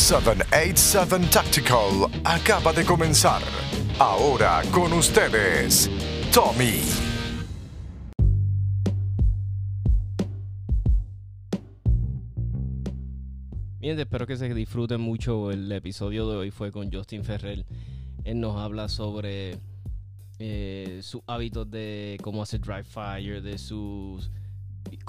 [0.00, 3.42] 787 Tactical acaba de comenzar.
[3.98, 5.90] Ahora con ustedes,
[6.32, 6.80] Tommy.
[13.78, 15.50] Bien, espero que se disfruten mucho.
[15.50, 17.66] El episodio de hoy fue con Justin Ferrer.
[18.24, 19.58] Él nos habla sobre
[20.38, 24.30] eh, sus hábitos de cómo hacer dry fire, de sus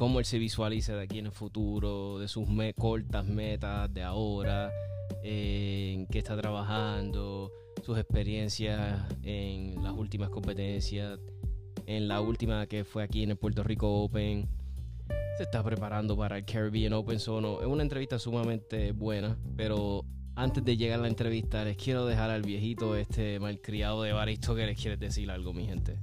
[0.01, 4.71] cómo él se visualiza de aquí en el futuro, de sus cortas metas de ahora,
[5.21, 7.51] eh, en qué está trabajando,
[7.83, 11.19] sus experiencias en las últimas competencias,
[11.85, 14.49] en la última que fue aquí en el Puerto Rico Open
[15.37, 17.61] se está preparando para el Caribbean Open Sono.
[17.61, 22.31] Es una entrevista sumamente buena, pero antes de llegar a la entrevista les quiero dejar
[22.31, 25.99] al viejito este malcriado de Baristo que les quiere decir algo, mi gente.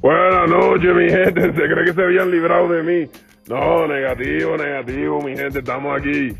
[0.00, 1.40] Buenas noches, mi gente.
[1.52, 3.10] Se cree que se habían librado de mí.
[3.48, 5.58] No, negativo, negativo, mi gente.
[5.58, 6.36] Estamos aquí.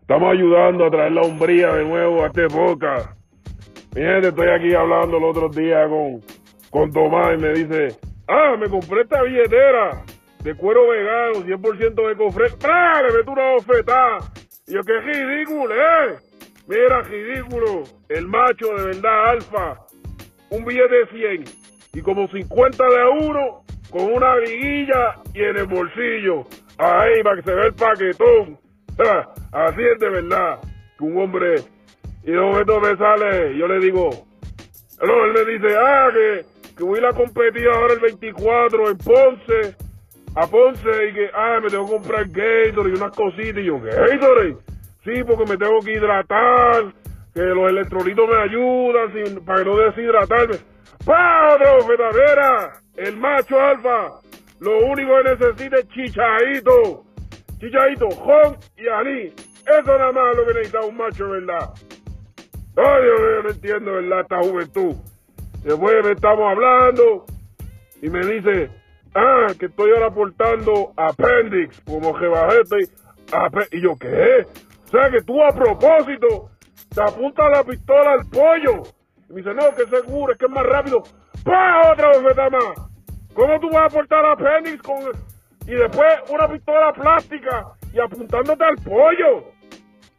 [0.00, 3.16] Estamos ayudando a traer la hombría de nuevo a este boca.
[3.96, 6.20] Mi gente, estoy aquí hablando el otro día con,
[6.70, 10.04] con Tomás y me dice, ah, me compré esta billetera
[10.44, 12.46] de cuero vegano, 100% de cofre.
[12.64, 13.02] ¡Ah!
[13.02, 14.18] Le meto una bofetada.
[14.68, 16.18] Y yo, qué ridículo, ¿eh?
[16.68, 17.82] Mira, ridículo.
[18.08, 19.86] El macho de verdad, alfa.
[20.50, 21.06] Un billete de
[21.44, 21.61] 100
[21.92, 26.46] y como 50 de uno con una liguilla y en el bolsillo.
[26.78, 28.58] Ahí, para que se vea el paquetón.
[29.52, 30.58] Así es de verdad
[30.98, 31.56] que un hombre.
[32.24, 34.10] Y de momento me sale, yo le digo,
[35.02, 36.44] no, él me dice, ah, que,
[36.76, 39.76] que voy a ir a competir ahora el 24 en Ponce,
[40.36, 43.58] a Ponce, y que, ah, me tengo que comprar Gatorade y unas cositas.
[43.58, 44.56] Y yo, Gatorade,
[45.04, 46.94] sí, porque me tengo que hidratar,
[47.34, 50.71] que los electrolitos me ayudan sin, para no deshidratarme.
[51.04, 52.72] ¡Padre, fetadera!
[52.96, 54.20] El macho alfa,
[54.60, 57.04] lo único que necesita es chichadito.
[57.58, 59.34] Chichadito, Jon y Ali.
[59.66, 61.70] Eso nada más lo que necesita un macho, ¿verdad?
[62.74, 64.20] Dios mío, no entiendo, ¿verdad?
[64.20, 64.96] Esta juventud.
[65.62, 67.26] Después me estamos hablando
[68.00, 68.70] y me dice,
[69.14, 72.88] ah, que estoy ahora aportando appendix, como que bajete.
[73.70, 74.46] Y yo, ¿qué?
[74.84, 76.50] O sea, que tú a propósito
[76.94, 78.82] te apuntas la pistola al pollo.
[79.32, 81.02] Me dice, no, que seguro, es que es más rápido.
[81.42, 81.90] ¡Pah!
[81.90, 82.92] Otra vez más.
[83.32, 84.98] ¿Cómo tú vas a aportar appendix con...
[85.66, 89.44] Y después una pistola plástica y apuntándote al pollo?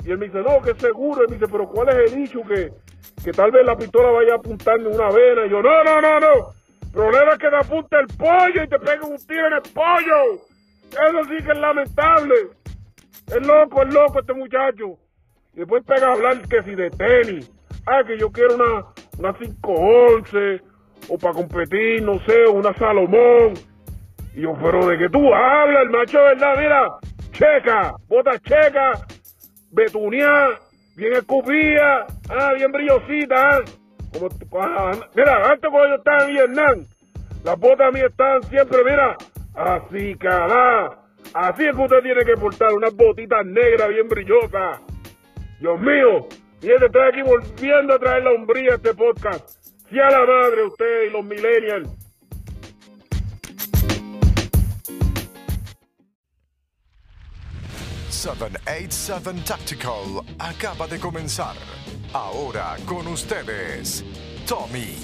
[0.03, 1.25] Y él me dice, no, que seguro.
[1.25, 2.73] Y me dice, pero ¿cuál es el dicho que,
[3.23, 5.45] que tal vez la pistola vaya apuntando en una vena?
[5.45, 6.49] Y yo, no, no, no, no.
[6.81, 9.61] El problema es que te apunte el pollo y te pegue un tiro en el
[9.61, 10.41] pollo.
[10.89, 12.35] Eso sí que es lamentable.
[13.27, 14.97] Es loco, es loco este muchacho.
[15.53, 17.51] Y después pega a hablar que si de tenis.
[17.85, 20.61] Ah, que yo quiero una, una 511
[21.09, 23.53] o para competir, no sé, una Salomón.
[24.35, 26.55] Y yo, pero de que tú hablas, el macho, ¿verdad?
[26.57, 26.87] Mira,
[27.31, 28.93] checa, bota checa,
[29.71, 30.49] betunia,
[30.95, 33.57] bien escupida, ah, bien brillosita.
[33.57, 33.61] ah.
[34.13, 34.29] Como,
[34.61, 36.85] ah, mira, antes cuando yo estaba en Vietnam,
[37.43, 39.17] las botas mías estaban siempre, mira,
[39.55, 40.99] así, cara.
[41.33, 44.81] Así es que usted tiene que portar unas botitas negras bien brillosas.
[45.59, 46.27] Dios mío,
[46.63, 49.49] y este estoy aquí volviendo a traer la hombría a este podcast.
[49.89, 51.89] Si a la madre usted y los millennials.
[58.09, 61.55] ...787 Tactical acaba de comenzar.
[62.13, 64.05] Ahora con ustedes,
[64.47, 64.95] Tommy.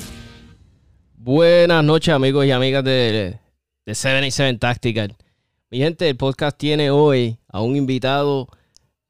[1.16, 3.38] Buenas noches amigos y amigas de,
[3.86, 5.18] de 787 Tactical.
[5.70, 8.48] Mi gente, el podcast tiene hoy a un invitado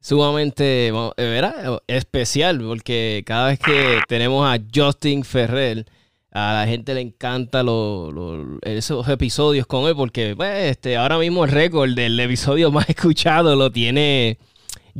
[0.00, 1.80] sumamente eh, ¿verdad?
[1.86, 5.86] especial porque cada vez que tenemos a Justin Ferrer,
[6.32, 11.44] a la gente le encanta lo- esos episodios con él porque pues, este, ahora mismo
[11.44, 14.38] el récord del episodio más escuchado lo tiene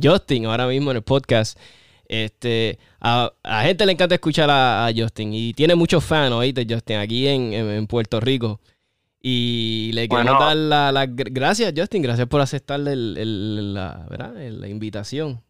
[0.01, 1.57] Justin ahora mismo en el podcast.
[2.07, 6.67] Este, a, a la gente le encanta escuchar a, Justin y tiene muchos fans, oíste,
[6.69, 8.59] Justin, aquí en- en Puerto Rico.
[9.21, 10.39] Y le Bueno.
[10.39, 14.33] dar las la, gr- gracias, Justin, gracias por aceptar el- el- la, ¿verdad?
[14.35, 15.41] la invitación.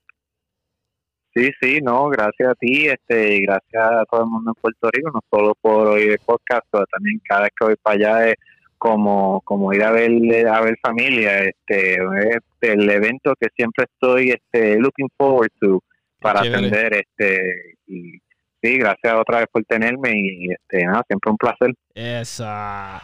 [1.33, 4.89] Sí, sí, no, gracias a ti, este, y gracias a todo el mundo en Puerto
[4.91, 8.27] Rico, no solo por oír el podcast, pero también cada vez que voy para allá
[8.31, 8.35] es
[8.77, 10.11] como, como ir a ver,
[10.49, 15.81] a ver familia, este, es el evento que siempre estoy, este, looking forward to
[16.19, 16.57] para Chévere.
[16.67, 18.19] atender, este, y
[18.61, 21.73] sí, gracias otra vez por tenerme y, este, nada, siempre un placer.
[21.95, 23.01] Esa.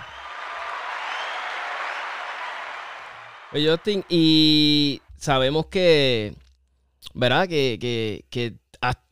[3.54, 6.34] Oye, Justin, y sabemos que,
[7.14, 7.48] ¿verdad?
[7.48, 8.56] Que, que, que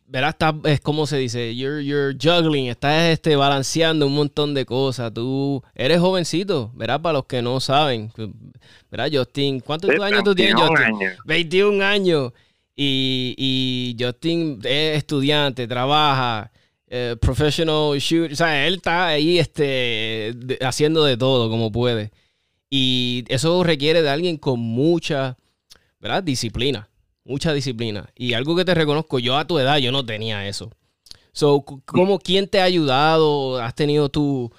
[0.08, 4.66] verás, estás, es como se dice, you're, you're juggling, estás este, balanceando un montón de
[4.66, 5.14] cosas.
[5.14, 8.12] Tú eres jovencito, verás, para los que no saben.
[8.92, 11.00] Verás, Justin, ¿cuántos años tú tienes, Justin?
[11.26, 12.34] 21 años.
[12.76, 16.52] Y, y Justin es estudiante, trabaja,
[16.88, 18.34] eh, professional shoot.
[18.34, 22.12] O sea, él está ahí este, haciendo de todo como puede.
[22.78, 25.38] Y eso requiere de alguien con mucha,
[26.00, 26.24] ¿verdad?
[26.24, 26.90] Disciplina
[27.26, 28.10] mucha disciplina.
[28.16, 30.72] Y algo que te reconozco, yo a tu edad yo no tenía eso.
[31.34, 33.60] So, ¿cómo, ¿Quién te ha ayudado?
[33.60, 34.54] ¿Has tenido tú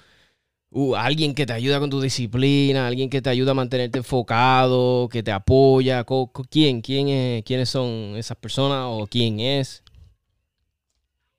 [0.69, 2.85] uh, alguien que te ayuda con tu disciplina?
[2.85, 5.09] ¿Alguien que te ayuda a mantenerte enfocado?
[5.09, 6.05] ¿Que te apoya?
[6.51, 6.81] ¿Quién?
[6.81, 9.83] ¿Quién es, ¿Quiénes son esas personas o quién es?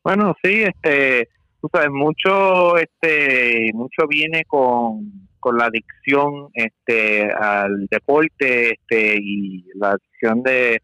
[0.03, 1.29] Bueno, sí, este,
[1.61, 9.65] tú sabes, mucho, este, mucho viene con, con la adicción este, al deporte este, y
[9.77, 10.83] la adicción de,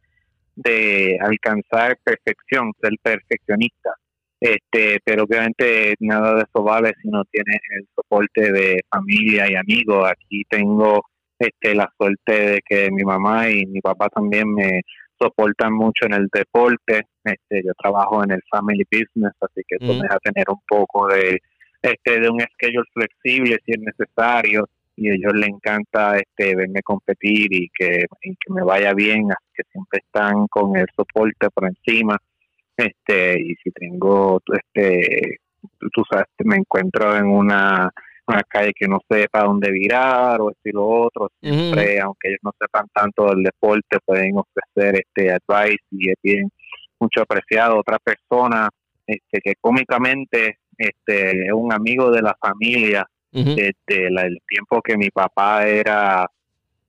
[0.57, 3.91] de alcanzar perfección, ser perfeccionista.
[4.41, 9.55] Este, pero obviamente nada de eso vale si no tienes el soporte de familia y
[9.55, 10.11] amigos.
[10.11, 11.05] Aquí tengo
[11.39, 14.81] este la suerte de que mi mamá y mi papá también me
[15.21, 17.03] soportan mucho en el deporte.
[17.23, 21.09] Este, yo trabajo en el family business, así que eso me deja tener un poco
[21.09, 21.39] de
[21.85, 26.83] este de un schedule flexible si es necesario y a ellos les encanta este verme
[26.83, 31.67] competir y que, que me vaya bien, así que siempre están con el soporte por
[31.67, 32.17] encima.
[32.77, 35.39] Este, y si tengo, este,
[35.93, 37.91] tú sabes, me encuentro en una,
[38.27, 42.41] una calle que no sepa dónde virar o esto y lo otro, siempre, aunque ellos
[42.43, 46.51] no sepan tanto del deporte, pueden ofrecer este advice y es bien
[46.99, 47.79] mucho apreciado.
[47.79, 48.69] Otra persona
[49.07, 55.11] este, que cómicamente este, es un amigo de la familia, desde el tiempo que mi
[55.11, 56.25] papá era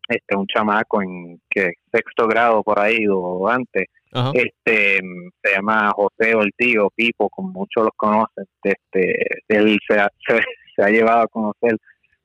[0.08, 3.88] este un chamaco en que sexto grado por ahí o antes.
[4.34, 5.02] Este
[5.44, 8.46] se llama José Ortiz Pipo como muchos los conocen.
[8.64, 9.16] Este
[9.48, 10.10] él se ha,
[10.76, 11.78] se, ha llevado a conocer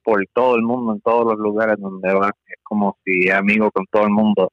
[0.04, 2.30] por todo el mundo en todos los lugares donde va.
[2.46, 4.52] Es como si amigo con todo el mundo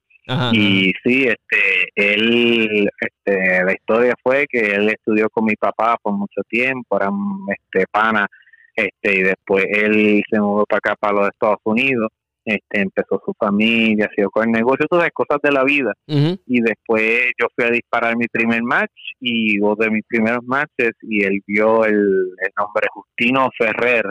[0.52, 6.14] y sí este él este la historia fue que él estudió con mi papá por
[6.14, 7.10] mucho tiempo era
[7.48, 8.28] este pana
[8.76, 12.10] este y después él se mudó para acá para los Estados Unidos
[12.48, 15.92] este empezó su familia siguió con el negocio todas las cosas de la vida.
[16.08, 20.94] Y después yo fui a disparar mi primer match y dos de mis primeros matches
[21.02, 24.06] y él vio el, nombre Justino Ferrer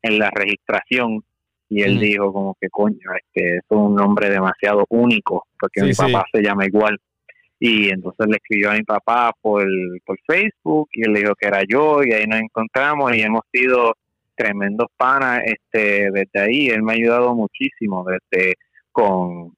[0.00, 1.22] en la registración
[1.72, 6.24] y él dijo como que coño este es un nombre demasiado único porque mi papá
[6.30, 6.98] se llama igual
[7.58, 9.64] y entonces le escribió a mi papá por,
[10.04, 13.42] por Facebook y él le dijo que era yo y ahí nos encontramos y hemos
[13.52, 13.94] sido
[14.34, 16.66] tremendos panas este desde ahí.
[16.68, 18.54] Él me ha ayudado muchísimo desde
[18.90, 19.52] con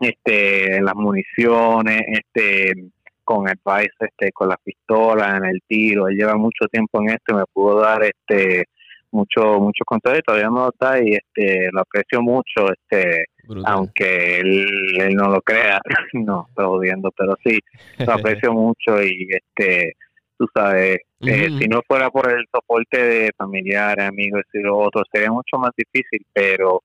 [0.00, 2.90] este las municiones este
[3.22, 6.08] con advice este con las pistolas en el tiro.
[6.08, 8.64] Él lleva mucho tiempo en esto y me pudo dar este
[9.16, 13.26] mucho mucho consejos todavía no lo está y este lo aprecio mucho este
[13.64, 14.66] aunque él,
[14.98, 15.80] él, no lo crea
[16.12, 17.58] no estoy viendo pero sí
[17.98, 19.94] lo aprecio mucho y este
[20.38, 25.02] tú sabes, eh, si no fuera por el soporte de familiares, amigos y lo otro,
[25.10, 26.82] sería mucho más difícil, pero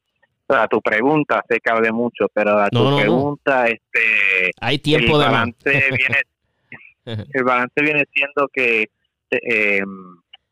[0.48, 5.20] a tu pregunta, sé que hablé mucho, pero a tu pregunta, este, hay tiempo el
[5.20, 8.90] de balance viene, el balance viene siendo que
[9.32, 9.84] eh,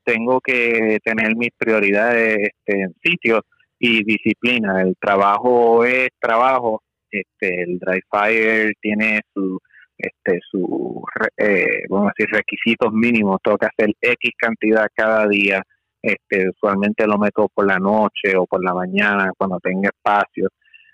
[0.09, 3.41] tengo que tener mis prioridades este, en sitio
[3.77, 4.81] y disciplina.
[4.81, 6.81] El trabajo es trabajo.
[7.11, 9.59] Este, el Dry Fire tiene su
[9.97, 11.03] este su
[11.37, 15.61] eh, vamos a decir requisitos mínimos tengo que hacer x cantidad cada día
[16.01, 20.47] este usualmente lo meto por la noche o por la mañana cuando tenga espacio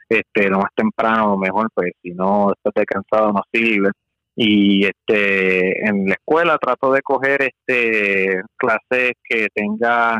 [0.09, 3.91] este lo más temprano lo mejor pues si no estoy cansado no sirve
[4.35, 10.19] y este en la escuela trato de coger este clases que tengan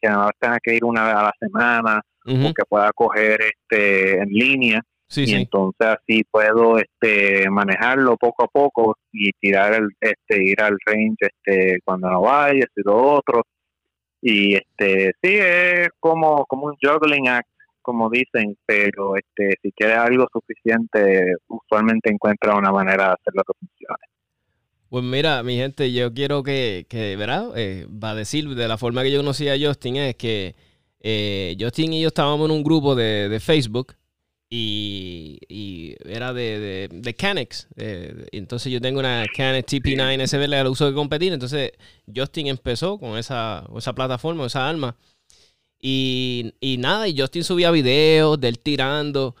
[0.00, 3.40] que nada más tenga que ir una vez a la semana o que pueda coger
[3.42, 4.80] este en línea.
[5.14, 10.76] Y entonces así puedo este manejarlo poco a poco y tirar el este ir al
[10.84, 13.42] range este cuando no vayas y lo otro.
[14.20, 17.48] Y este sí es como como un juggling act
[17.84, 23.52] como dicen pero este si quieres algo suficiente usualmente encuentra una manera de hacerlo que
[23.60, 24.14] funcione
[24.94, 27.50] pues mira, mi gente, yo quiero que, que ¿verdad?
[27.56, 30.54] Eh, va a decir de la forma que yo conocí a Justin es que
[31.00, 33.96] eh, Justin y yo estábamos en un grupo de, de Facebook
[34.48, 37.66] y, era de, de, Canex.
[37.76, 41.32] Eh, entonces yo tengo una Canex TP9 SB, la uso de competir.
[41.32, 41.72] Entonces
[42.14, 44.96] Justin empezó con esa, esa plataforma, esa arma.
[45.86, 49.36] Y, y, nada, y Justin subía videos de él tirando.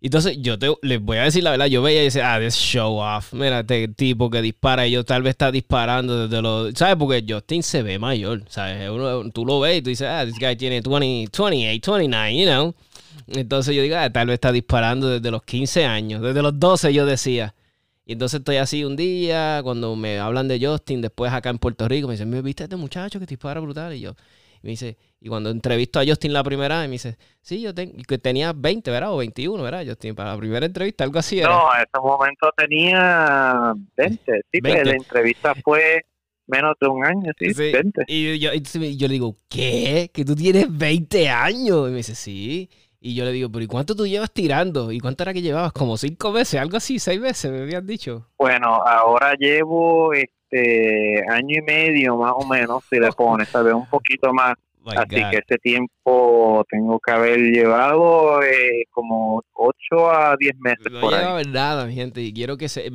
[0.00, 2.54] Entonces, yo te, les voy a decir la verdad, yo veía y decía, ah, this
[2.54, 3.34] show off.
[3.34, 6.72] Mira, este tipo que dispara, y yo tal vez está disparando desde los.
[6.72, 6.96] ¿Sabes?
[6.96, 8.88] Porque Justin se ve mayor, ¿sabes?
[8.88, 12.46] Uno, tú lo ves y tú dices, ah, this guy tiene 20, 28, 29, you
[12.46, 12.74] know.
[13.26, 16.94] Entonces yo digo, ah, tal vez está disparando desde los 15 años, desde los 12
[16.94, 17.54] yo decía.
[18.06, 21.86] Y entonces estoy así un día, cuando me hablan de Justin, después acá en Puerto
[21.86, 23.94] Rico, me dicen, ¿me viste a este muchacho que dispara brutal?
[23.94, 24.16] Y yo,
[24.62, 27.72] y me dice, y cuando entrevisto a Justin la primera vez, me dice, sí, yo
[27.74, 29.12] que tenía 20, ¿verdad?
[29.12, 30.14] O 21, ¿verdad, Justin?
[30.14, 31.48] Para la primera entrevista, algo así era.
[31.48, 34.40] No, en ese momento tenía 20.
[34.52, 36.04] Sí, pero la entrevista fue
[36.46, 38.04] menos de un año, sí, 20.
[38.06, 40.10] Y yo, y yo le digo, ¿qué?
[40.14, 41.88] ¿Que tú tienes 20 años?
[41.88, 42.70] Y me dice, sí.
[43.00, 44.92] Y yo le digo, pero ¿y cuánto tú llevas tirando?
[44.92, 45.72] ¿Y cuánto era que llevabas?
[45.72, 48.28] Como cinco veces, algo así, seis veces, me habían dicho.
[48.38, 50.12] Bueno, ahora llevo
[50.52, 53.74] este año y medio más o menos, si le pones, ¿sabes?
[53.74, 54.54] Un poquito más.
[54.86, 61.00] así que este tiempo tengo que haber llevado eh, como ocho a diez meses no
[61.00, 61.44] por ahí.
[61.46, 62.90] nada, mi gente, y quiero que se...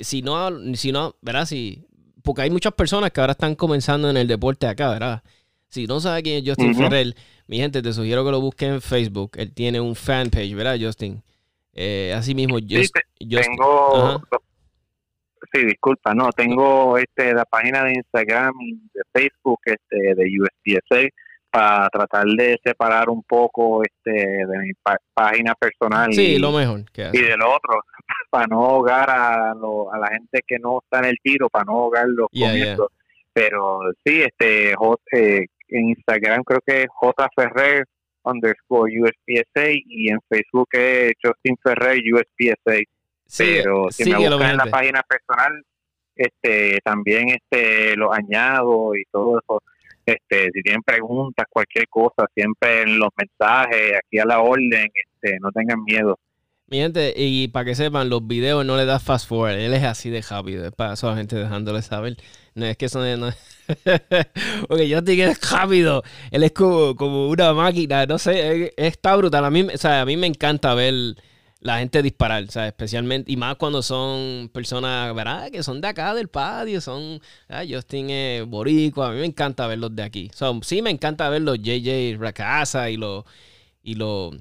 [0.00, 1.46] si no, si no, ¿verdad?
[1.46, 1.86] Si,
[2.22, 5.22] porque hay muchas personas que ahora están comenzando en el deporte acá, ¿verdad?
[5.68, 7.14] Si no sabe quién es Justin Ferrell,
[7.46, 9.32] mi gente, te sugiero que lo busquen en Facebook.
[9.36, 11.22] Él tiene un fanpage, ¿verdad, Justin?
[11.72, 14.20] Eh, así mismo, sí, tengo...
[15.52, 21.08] Sí, disculpa, no, tengo este la página de Instagram y de Facebook este de USPSA
[21.50, 24.72] para tratar de separar un poco este de mi
[25.14, 27.80] página personal sí, lo mejor y del otro
[28.30, 31.72] para no ahogar a, a la gente que no está en el tiro para no
[31.72, 32.88] ahogarlos los con
[33.32, 37.84] pero sí este José, en Instagram creo que es J Ferrer
[38.24, 42.80] underscore USPSA y en Facebook es Justin Ferrer USPSA.
[43.36, 45.64] Pero si me buscan en la página personal,
[46.14, 49.62] este también este lo añado y todo eso.
[50.06, 55.38] Este, si tienen preguntas, cualquier cosa, siempre en los mensajes, aquí a la orden, este,
[55.40, 56.18] no tengan miedo.
[56.66, 59.84] Mi gente, y para que sepan, los videos no le da fast forward, él es
[59.84, 62.16] así de rápido, es para la gente dejándole saber.
[62.54, 63.30] No es que eso no.
[64.68, 66.02] Porque yo que es rápido.
[66.30, 68.06] Él es como, una máquina.
[68.06, 69.44] No sé, está brutal.
[69.44, 71.16] A mí, o sea, a mí me encanta ver
[71.60, 75.50] la gente disparar, o sea, especialmente, y más cuando son personas, ¿verdad?
[75.50, 77.20] Que son de acá del patio, son,
[77.68, 80.30] Justin es boricua, a mí me encanta verlos de aquí.
[80.62, 83.24] sí me encanta ver los JJ Racasa y los,
[83.82, 84.34] y los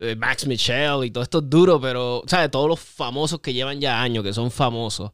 [0.00, 2.50] eh, Max Michelle y todo esto es duro, pero, ¿sabes?
[2.50, 5.12] Todos los famosos que llevan ya años, que son famosos.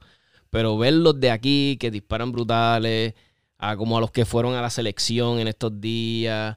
[0.50, 3.14] Pero verlos de aquí que disparan brutales,
[3.58, 6.56] a como a los que fueron a la selección en estos días,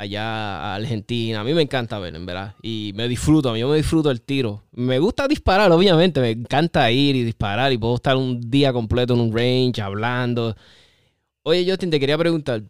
[0.00, 1.40] allá a Argentina.
[1.40, 2.54] A mí me encanta ver, en verdad.
[2.62, 4.64] Y me disfruto, a mí yo me disfruto el tiro.
[4.72, 6.20] Me gusta disparar, obviamente.
[6.20, 10.56] Me encanta ir y disparar y puedo estar un día completo en un range hablando.
[11.42, 12.62] Oye, Justin, te quería preguntar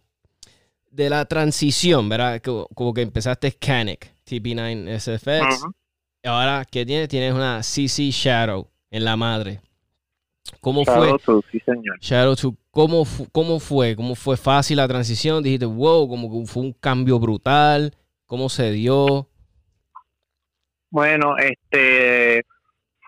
[0.91, 2.43] de la transición, ¿verdad?
[2.43, 5.65] Como, que empezaste Canic, TP9 SFX.
[6.25, 7.09] Ahora, ¿qué tienes?
[7.09, 9.61] Tienes una CC Shadow en la madre.
[10.61, 11.17] ¿Cómo fue?
[11.50, 11.99] sí, señor.
[12.00, 12.35] Shadow
[12.71, 13.97] ¿cómo, ¿cómo fue?
[13.97, 15.43] ¿Cómo fue fácil la transición?
[15.43, 17.95] Dijiste, wow, como que fue un cambio brutal.
[18.26, 19.26] ¿Cómo se dio?
[20.90, 22.45] Bueno, este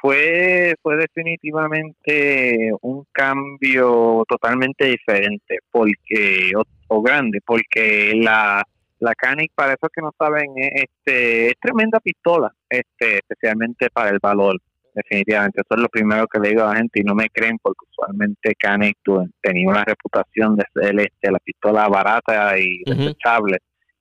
[0.01, 6.53] fue fue definitivamente un cambio totalmente diferente porque
[6.89, 8.65] o, grande porque la
[8.99, 14.19] la Canic para esos que no saben este es tremenda pistola este especialmente para el
[14.21, 14.61] valor
[14.95, 15.61] definitivamente.
[15.61, 17.85] Eso es lo primero que le digo a la gente y no me creen porque
[17.91, 18.99] usualmente Canek
[19.41, 23.59] tenía una reputación de ser este, la pistola barata y desechable,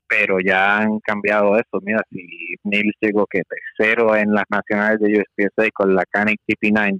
[0.07, 1.79] pero ya han cambiado eso.
[1.81, 6.99] Mira, si Neil llegó que tercero en las nacionales de USPSA con la Canek TP9,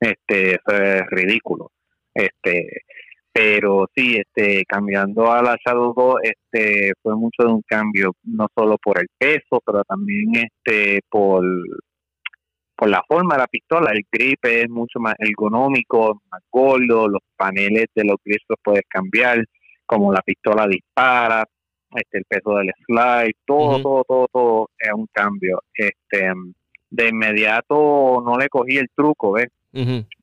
[0.00, 1.70] este, eso es ridículo.
[2.14, 2.82] Este,
[3.32, 8.46] pero sí, este, cambiando a la Shadow 2, este, fue mucho de un cambio, no
[8.54, 11.42] solo por el peso, pero también este, por
[12.82, 17.20] por la forma de la pistola, el grip es mucho más ergonómico, más gordo, los
[17.36, 19.44] paneles de los grips los puedes cambiar,
[19.86, 21.44] como la pistola dispara,
[21.94, 25.62] este el peso del slide, todo, todo, todo, todo es un cambio.
[25.72, 26.32] Este
[26.90, 29.46] de inmediato no le cogí el truco, ¿ves?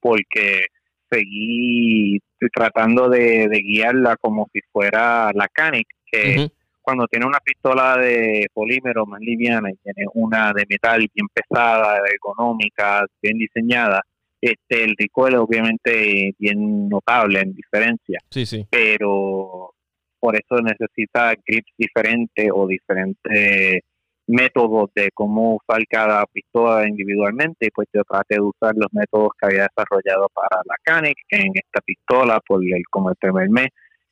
[0.01, 0.65] Porque
[1.09, 2.19] seguí
[2.53, 6.51] tratando de, guiarla como si fuera la Canic, que
[6.89, 12.01] cuando tiene una pistola de polímero más liviana y tiene una de metal bien pesada,
[12.11, 14.01] económica, bien diseñada,
[14.41, 18.17] este el recoil obviamente bien notable en diferencia.
[18.31, 18.65] Sí, sí.
[18.71, 19.75] Pero
[20.19, 23.83] por eso necesita grips diferentes o diferentes
[24.25, 29.29] métodos de cómo usar cada pistola individualmente y pues yo traté de usar los métodos
[29.39, 33.69] que había desarrollado para la Canic en esta pistola por el como el primer mes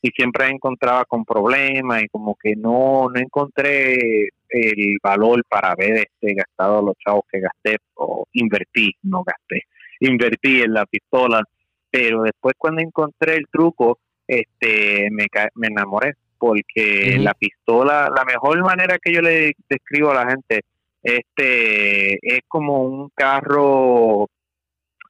[0.08, 5.98] y siempre encontraba con problemas y como que no no encontré el valor para haber
[5.98, 9.64] este, gastado los chavos que gasté o invertí, no gasté,
[10.00, 11.44] invertí en la pistola,
[11.92, 18.62] pero después cuando encontré el truco, este, me, me enamoré porque la pistola, la mejor
[18.62, 20.62] manera que yo le describo a la gente,
[21.02, 24.28] este, es como un carro,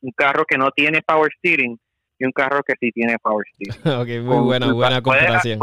[0.01, 1.77] un carro que no tiene power steering
[2.19, 3.81] y un carro que sí tiene power steering.
[4.01, 5.59] ok, muy buena, buena comparación.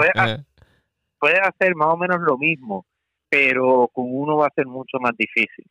[1.18, 2.84] Puede, hacer más o menos lo mismo,
[3.30, 5.64] pero con uno va a ser mucho más difícil.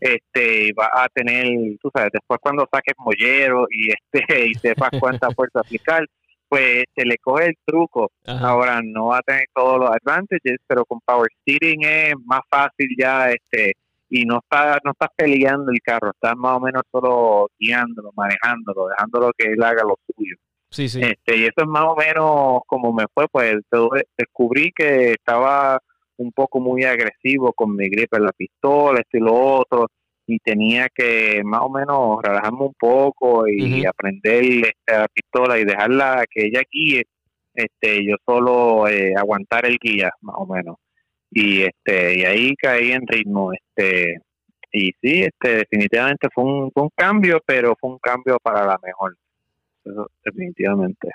[0.00, 1.44] Este, va a tener,
[1.80, 6.06] tú sabes, después cuando saques mollero y este y sepas cuánta fuerza aplicar,
[6.48, 8.12] pues se le coge el truco.
[8.26, 12.88] Ahora no va a tener todos los advantages, pero con power steering es más fácil
[12.96, 13.72] ya este
[14.14, 18.88] y no está no estás peleando el carro, estás más o menos solo guiándolo, manejándolo,
[18.88, 20.36] dejándolo que él haga lo suyo.
[20.70, 21.00] Sí, sí.
[21.02, 23.56] Este, y eso es más o menos como me fue, pues
[24.18, 25.78] descubrí que estaba
[26.18, 29.86] un poco muy agresivo con mi grip en la pistola, esto y lo otro,
[30.26, 35.64] y tenía que más o menos relajarme un poco y aprender este, la pistola y
[35.64, 37.04] dejarla que ella guíe,
[37.54, 40.76] este, yo solo eh, aguantar el guía, más o menos
[41.32, 44.18] y este y ahí caí en ritmo este
[44.70, 49.16] y sí este definitivamente fue un, un cambio pero fue un cambio para la mejor
[50.24, 51.08] definitivamente.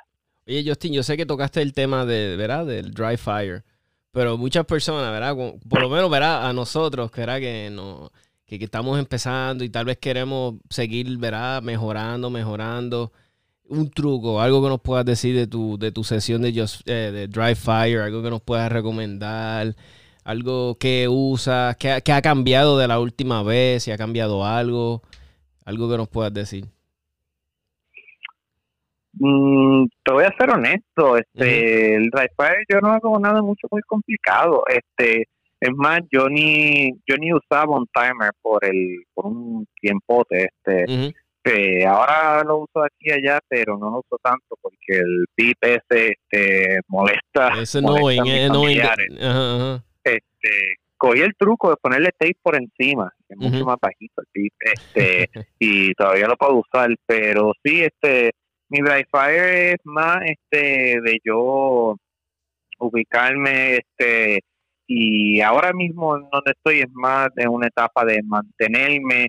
[0.48, 3.64] Oye Justin yo sé que tocaste el tema de verdad del dry fire
[4.12, 5.36] pero muchas personas verdad
[5.70, 8.12] por lo menos verdad a nosotros que era que no
[8.48, 13.12] que, estamos empezando y tal vez queremos seguir verdad mejorando mejorando.
[13.70, 17.12] Un truco, algo que nos puedas decir de tu, de tu sesión de, just, eh,
[17.12, 19.76] de Dry Fire, algo que nos puedas recomendar,
[20.28, 25.02] algo que usas, que, ha cambiado de la última vez, si ha cambiado algo,
[25.66, 26.66] algo que nos puedas decir.
[29.14, 33.68] Mm, te voy a ser honesto, este, el dry fire yo no hago nada mucho
[33.72, 35.28] muy complicado, este,
[35.62, 41.86] es más, yo ni, yo ni usaba un timer por el, por un tiempote, este,
[41.86, 46.10] ahora lo uso aquí y allá, pero no lo uso tanto porque el pip ese,
[46.10, 47.62] este, molesta.
[47.62, 49.87] Ese no, en, no,
[50.48, 54.50] este, cogí el truco de ponerle tape por encima, que es mucho más bajito el
[54.50, 58.32] tape, este, y todavía lo puedo usar, pero sí, este,
[58.70, 61.96] mi dry fire es más, este, de yo
[62.80, 64.42] ubicarme, este,
[64.88, 69.28] y ahora mismo donde estoy es más de una etapa de mantenerme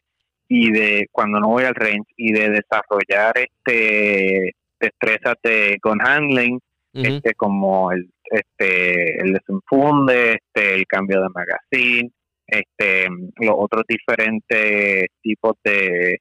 [0.49, 6.61] y de cuando no voy al range y de desarrollar este destrezas de gun handling
[6.93, 12.11] este como el este el desenfunde, este el cambio de magazine,
[12.47, 16.19] este los otros diferentes tipos de,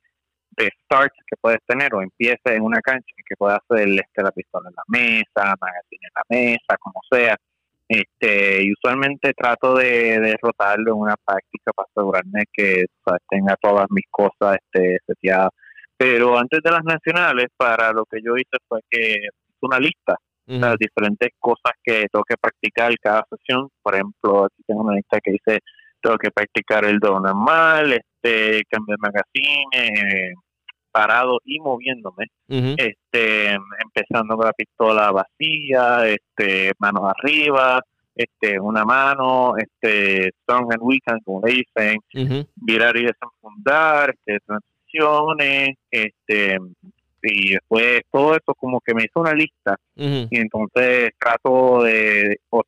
[0.58, 4.32] de starts que puedes tener o empieza en una cancha que puedas hacer este, la
[4.32, 7.36] pistola en la mesa, magazine en la mesa, como sea.
[7.90, 12.86] Este, y usualmente trato de, derrotarlo en una práctica para asegurarme que
[13.30, 15.52] tenga todas mis cosas este, seteadas.
[15.96, 20.18] Pero antes de las nacionales, para lo que yo hice fue que hice una lista
[20.48, 23.70] las diferentes cosas que tengo que practicar cada sesión.
[23.82, 25.60] Por ejemplo, aquí tengo una lista que dice
[26.02, 30.34] tengo que practicar el do normal, este cambio de magazine, eh,
[30.92, 37.82] parado y moviéndome, este empezando con la pistola vacía, este manos arriba,
[38.16, 42.00] este una mano, este strong and weak como le dicen,
[42.56, 46.58] virar y desenfundar, este transiciones, este
[47.32, 52.64] y después todo eso como que me hizo una lista y entonces trato de, o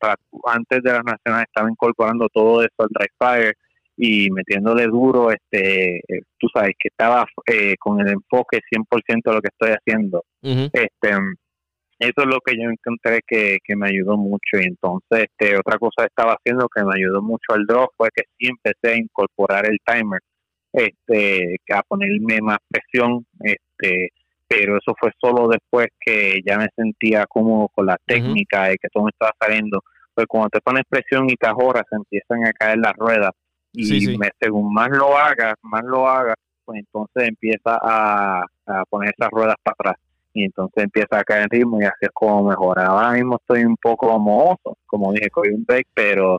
[0.46, 3.54] antes de las nacionales estaba incorporando todo eso al dry fire
[4.02, 9.32] y metiéndole duro, este, eh, tú sabes que estaba eh, con el enfoque 100% de
[9.34, 10.24] lo que estoy haciendo.
[10.42, 11.10] este
[11.98, 15.78] Eso es lo que yo encontré que, que me ayudó mucho y entonces este, otra
[15.78, 18.98] cosa que estaba haciendo que me ayudó mucho al drop fue que sí empecé a
[18.98, 20.20] incorporar el timer,
[20.72, 24.12] este, a ponerme más presión, este,
[24.50, 28.88] pero eso fue solo después que ya me sentía cómodo con la técnica y que
[28.92, 29.80] todo me estaba saliendo.
[30.12, 33.30] Pues cuando te pones presión y cajoras se empiezan a caer las ruedas
[33.72, 36.34] y Me, según más lo hagas, más lo hagas,
[36.64, 38.44] pues entonces empieza a,
[38.88, 39.96] poner esas ruedas para atrás
[40.34, 42.86] y entonces empieza a caer en ritmo y así es como mejora.
[42.86, 46.38] Ahora mismo estoy un poco mohoso, como dije, con un break, pero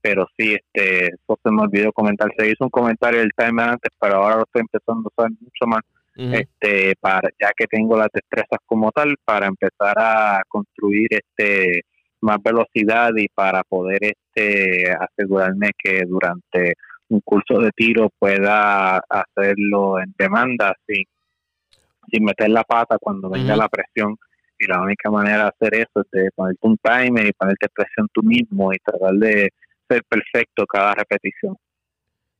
[0.00, 2.32] pero sí, este, eso se me olvidó comentar.
[2.38, 5.66] Se hizo un comentario del timer antes, pero ahora lo estoy empezando a usar mucho
[5.66, 5.82] más
[6.20, 11.82] este para ya que tengo las destrezas como tal para empezar a construir este
[12.20, 16.74] más velocidad y para poder este asegurarme que durante
[17.08, 21.04] un curso de tiro pueda hacerlo en demanda sin,
[22.10, 24.16] sin meter la pata cuando venga la presión.
[24.58, 28.08] Y la única manera de hacer eso es de ponerte un timer y ponerte presión
[28.12, 29.50] tú mismo y tratar de
[29.88, 31.56] ser perfecto cada repetición.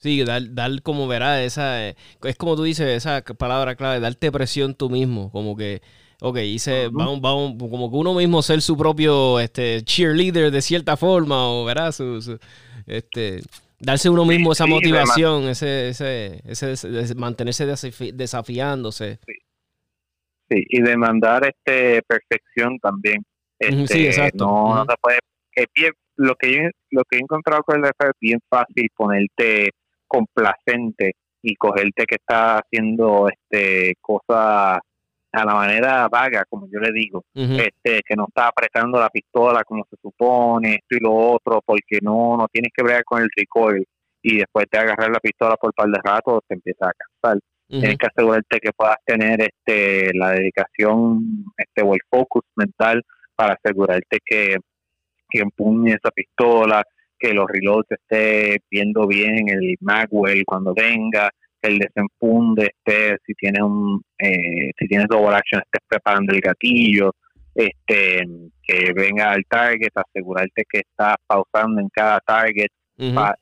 [0.00, 4.32] Sí, dar, dar como verás, esa, eh, es como tú dices, esa palabra clave, darte
[4.32, 5.82] presión tú mismo, como que,
[6.22, 10.96] ok, hice, vamos, vamos, como que uno mismo ser su propio este, cheerleader de cierta
[10.96, 12.38] forma, o verás, su,
[12.86, 13.42] este,
[13.78, 19.18] darse uno mismo esa motivación, ese, ese, ese, mantenerse desafiándose.
[20.48, 20.64] Sí.
[20.66, 23.22] y demandar este perfección también.
[23.60, 24.46] sí, este, exacto.
[24.46, 25.18] No, no se puede,
[26.16, 29.70] lo que yo, lo que he encontrado con el es bien fácil ponerte
[30.10, 34.80] complacente y cogerte que está haciendo este cosas
[35.32, 39.62] a la manera vaga, como yo le digo, este que no está apretando la pistola
[39.62, 43.28] como se supone, esto y lo otro, porque no no tienes que bregar con el
[43.36, 43.86] recoil
[44.22, 47.40] y después de agarrar la pistola por un par de rato te empieza a cansar.
[47.68, 53.00] Tienes que asegurarte que puedas tener este la dedicación este o el focus mental
[53.36, 54.56] para asegurarte que,
[55.30, 56.82] que empuñe esa pistola,
[57.20, 61.30] que los reloads esté viendo bien el magwell cuando venga,
[61.60, 66.40] que el desempunde esté, si tiene un, eh, si tienes double action estés preparando el
[66.40, 67.14] gatillo,
[67.54, 68.24] este,
[68.62, 72.68] que venga al target, asegurarte que estás pausando en cada target,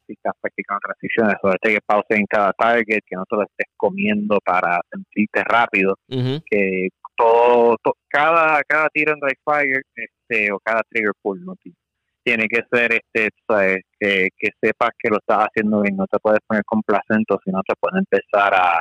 [0.07, 3.67] si estás practicando transiciones, asegurarte que pauses en cada target, que no te lo estés
[3.77, 7.77] comiendo para sentirte rápido, que todo,
[8.09, 11.55] cada, cada tiro en dry fire, este, o cada trigger pull, no
[12.29, 13.31] tiene que ser este
[13.99, 17.63] Que, que, sepas que lo estás haciendo bien no te puedes poner complacente si no
[17.67, 18.81] te puede empezar a,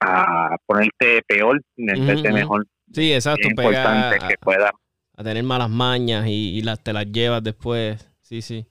[0.00, 2.66] a, ponerte peor meterte mejor.
[2.92, 4.72] Sí exacto es importante que pueda.
[5.16, 8.10] a tener malas mañas y, y las te las llevas después.
[8.22, 8.66] Sí sí.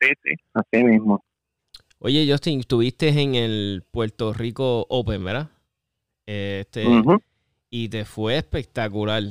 [0.00, 1.24] Sí sí así mismo.
[2.00, 5.48] Oye Justin estuviste en el Puerto Rico Open verdad
[6.26, 6.84] este
[7.70, 9.22] y te fue espectacular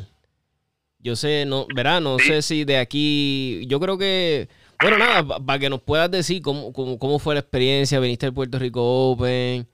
[0.99, 4.49] yo sé, no, verá, no sé si de aquí, yo creo que,
[4.81, 8.59] bueno, nada, para que nos puedas decir cómo, cómo, fue la experiencia, viniste al Puerto
[8.59, 9.65] Rico Open,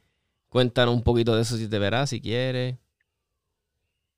[0.50, 2.76] cuéntanos un poquito de eso si te verás, si quieres.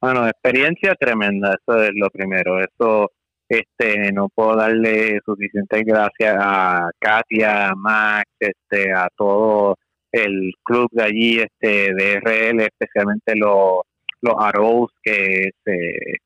[0.02, 3.12] Bueno, experiencia tremenda, eso es lo primero, eso,
[3.48, 9.78] este, no puedo darle suficientes gracias a Katia, a Max, este, a todo
[10.12, 13.82] el club de allí, este, de RL, especialmente los,
[14.22, 16.18] los Arrows que se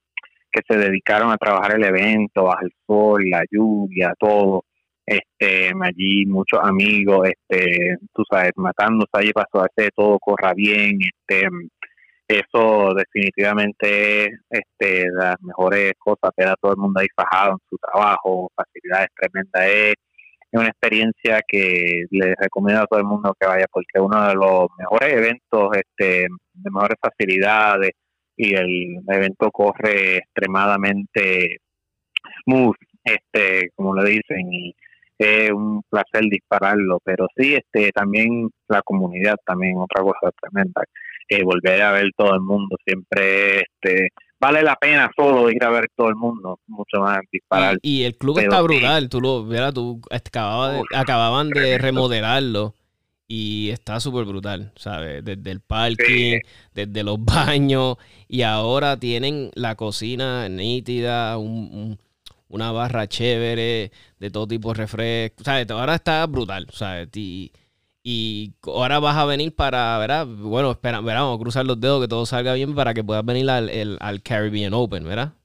[0.52, 4.66] que se dedicaron a trabajar el evento, bajo el sol, la lluvia, todo.
[5.06, 11.48] Este, allí muchos amigos, este, tú sabes, matándose allí para que todo corra bien, este,
[12.28, 17.78] eso definitivamente este, las mejores cosas, ver a todo el mundo ahí fajado en su
[17.78, 19.96] trabajo, facilidades tremendas, es,
[20.54, 24.36] una experiencia que les recomiendo a todo el mundo que vaya porque es uno de
[24.36, 27.92] los mejores eventos este, de mejores facilidades,
[28.36, 31.58] y el evento corre extremadamente
[32.44, 34.76] smooth, este, como le dicen, y
[35.18, 40.84] es un placer dispararlo, pero sí, este, también la comunidad, también otra cosa tremenda,
[41.30, 45.70] eh, volver a ver todo el mundo, siempre, este, vale la pena solo ir a
[45.70, 47.78] ver todo el mundo, mucho más disparar.
[47.82, 52.74] Y, el club está brutal, tú lo, verás, tú acababan de remodelarlo
[53.34, 55.24] y está súper brutal, ¿sabes?
[55.24, 56.42] Desde el parking,
[56.74, 57.96] desde los baños
[58.28, 65.70] y ahora tienen la cocina nítida, una barra chévere de todo tipo de refrescos, ¿sabes?
[65.72, 67.08] Ahora está brutal, ¿sabes?
[67.16, 67.54] Y,
[68.04, 70.28] y ahora vas a venir para, ¿verdad?
[70.28, 71.22] Bueno, espera, ¿verdad?
[71.22, 74.22] Vamos a cruzar los dedos que todo salga bien para que puedas venir al, al
[74.24, 75.36] Caribbean Open, ¿verdad?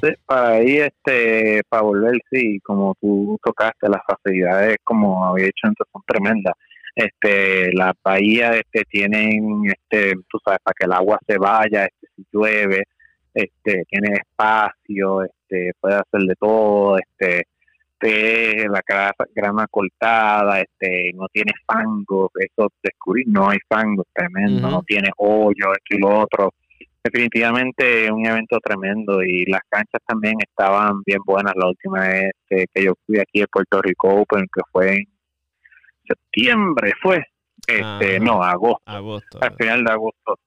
[0.00, 5.66] Sí, para ahí, este, para volver, sí, como tú tocaste, las facilidades, como había dicho
[5.66, 6.54] antes, son tremendas.
[6.94, 12.08] Este, las bahías, este, tienen, este, tú sabes, para que el agua se vaya, este,
[12.16, 12.84] si llueve,
[13.34, 17.44] este, tiene espacio, este, puede hacer de todo, este,
[18.68, 18.82] la
[19.34, 25.72] grama, cortada, este, no tiene fango, eso descubrí, no hay fango, tremendo, no tiene hoyo,
[25.72, 26.52] esto y lo otro
[27.06, 31.54] definitivamente un evento tremendo y las canchas también estaban bien buenas.
[31.56, 35.04] La última vez que, yo fui aquí a Puerto Rico Open que fue en
[36.06, 37.24] septiembre fue
[37.66, 40.38] este no agosto, agosto al final de agosto.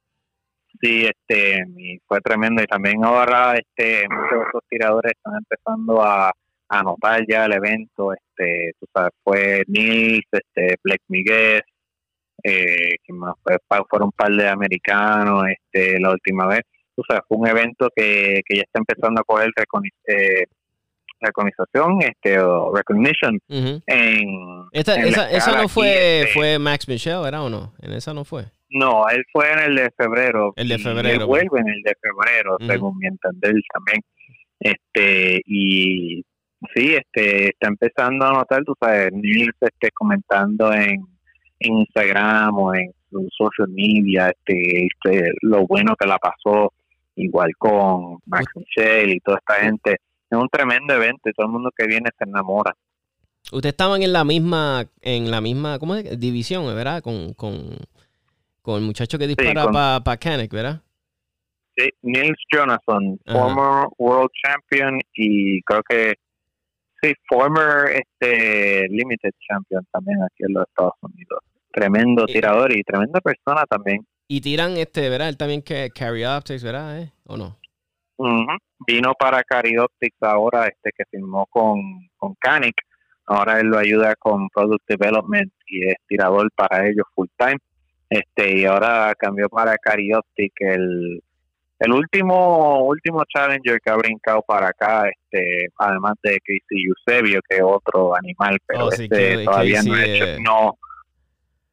[0.82, 1.63] Sí este
[2.08, 2.62] fue tremendo.
[2.62, 6.32] Y también ahora este muchos de esos tiradores están empezando a,
[6.72, 8.13] anotar ya el evento.
[8.13, 11.63] Este tú sabes fue Nils este Black Miguel
[12.43, 13.13] eh, que
[13.89, 16.62] fueron un par de americanos este la última vez
[16.95, 19.52] o sea fue un evento que, que ya está empezando a coger
[20.08, 20.45] eh,
[21.21, 24.28] recognización este o recognition en,
[24.71, 28.45] esa, no fue fue Max Michel era o no en esa no fue.
[28.71, 31.95] No él fue en el de febrero el de febrero él vuelve en el de
[32.02, 34.02] febrero según mi entender también.
[34.62, 36.23] Este y
[36.73, 41.06] sí, este, está empezando a notar, tú sabes, Nils este, comentando en,
[41.60, 46.74] Instagram o en su social media, este, este, lo bueno que la pasó,
[47.15, 49.98] igual con Max Michelle y toda esta gente.
[50.30, 52.76] Es un tremendo evento y todo el mundo que viene se enamora.
[53.52, 56.19] Ustedes estaban en la misma, en la misma, ¿cómo es?
[56.19, 57.02] División, ¿verdad?
[57.02, 57.78] Con, con,
[58.62, 60.17] con el muchacho que dispara para pa
[60.52, 60.82] ¿verdad?
[61.76, 66.13] Sí, Nils Jonathan, former world champion y creo que
[67.01, 71.39] sí, former este limited champion también aquí en los Estados Unidos.
[71.71, 74.05] Tremendo tirador y tremenda persona también.
[74.27, 75.29] Y tiran este, ¿verdad?
[75.29, 77.01] Él también que Carry Optics, ¿verdad?
[77.01, 77.12] ¿Eh?
[77.25, 77.57] ¿O no?
[78.85, 81.79] Vino para Carry Optics ahora, este que firmó con,
[82.17, 82.75] con Canic.
[83.25, 87.57] Ahora él lo ayuda con Product Development y es tirador para ellos full time.
[88.09, 91.21] Este, y ahora cambió para Carry Optics el
[91.80, 97.58] el último último challenger que ha brincado para acá, este, además de Casey Eusebio, que
[97.58, 100.78] es otro animal, pero oh, este todavía no, ha hecho, no,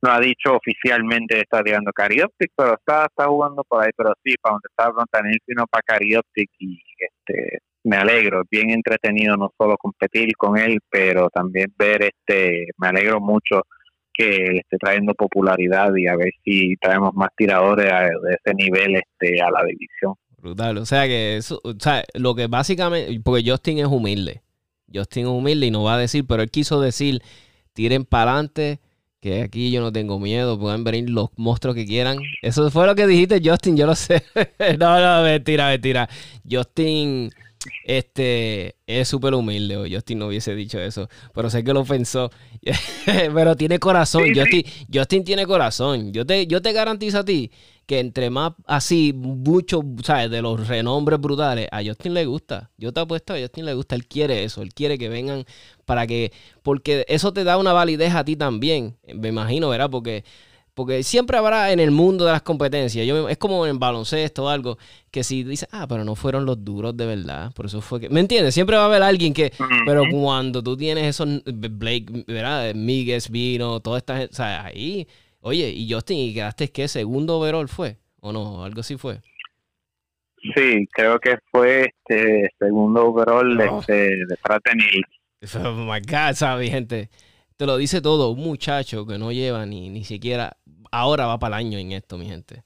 [0.03, 4.35] no, ha dicho oficialmente está tirando Carioptic, pero está, está jugando por ahí, pero sí,
[4.41, 9.77] para donde está Brontanil, sino para Carioptic y este me alegro, bien entretenido no solo
[9.77, 13.63] competir con él, pero también ver este, me alegro mucho
[14.17, 19.41] que esté trayendo popularidad y a ver si traemos más tiradores de ese nivel este
[19.41, 20.15] a la división.
[20.39, 24.43] Brutal, o sea que eso, o sea, lo que básicamente, porque Justin es humilde,
[24.93, 27.21] Justin es humilde y no va a decir, pero él quiso decir,
[27.73, 28.81] tiren para adelante,
[29.21, 32.19] que aquí yo no tengo miedo, pueden venir los monstruos que quieran.
[32.43, 34.23] Eso fue lo que dijiste, Justin, yo lo sé.
[34.79, 36.09] no, no, mentira, mentira.
[36.49, 37.31] Justin
[37.85, 39.77] este es súper humilde.
[39.77, 41.09] O Justin no hubiese dicho eso.
[41.35, 42.31] Pero sé que lo pensó.
[43.07, 44.25] pero tiene corazón.
[44.93, 46.13] Justin, tiene corazón.
[46.13, 47.51] Yo te, yo te garantizo a ti
[47.87, 50.29] que entre más así, muchos, ¿sabes?
[50.29, 52.71] De los renombres brutales, a Justin le gusta.
[52.77, 53.95] Yo te apuesto a Justin le gusta.
[53.95, 54.63] Él quiere eso.
[54.63, 55.45] Él quiere que vengan
[55.85, 56.33] para que.
[56.63, 58.97] Porque eso te da una validez a ti también.
[59.15, 59.89] Me imagino, ¿verdad?
[59.89, 60.25] Porque
[60.77, 64.49] porque siempre habrá en el mundo de las competencias, yo, es como en baloncesto o
[64.51, 64.77] algo,
[65.11, 68.11] que si dice, ah, pero no fueron los duros de verdad, por eso fue que...
[68.11, 68.53] ¿Me entiendes?
[68.53, 69.55] Siempre va a haber alguien que...
[69.87, 72.75] Pero cuando tú tienes esos, Blake, ¿verdad?
[72.75, 75.09] Miguel, Vino, toda esta gente, o sea, ahí...
[75.41, 76.89] Oye, y Justin, ¿y quedaste qué?
[76.89, 77.97] ¿Segundo overall fue?
[78.21, 78.63] ¿O no?
[78.63, 79.23] Algo así fue.
[80.55, 83.65] Sí, creo que fue este segundo overall de,
[84.27, 85.01] de Fraternity.
[85.55, 87.09] Oh my God, ¿sabes, gente?
[87.57, 88.31] Te lo dice todo.
[88.31, 90.59] Un muchacho que no lleva ni, ni siquiera
[91.01, 92.65] ahora va para el año en esto, mi gente.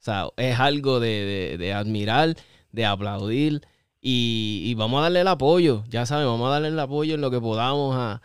[0.00, 2.34] O sea, es algo de, admirar,
[2.72, 3.62] de aplaudir
[4.00, 5.84] y, vamos a darle el apoyo.
[5.88, 8.20] Ya saben, vamos a darle el apoyo en lo que podamos a,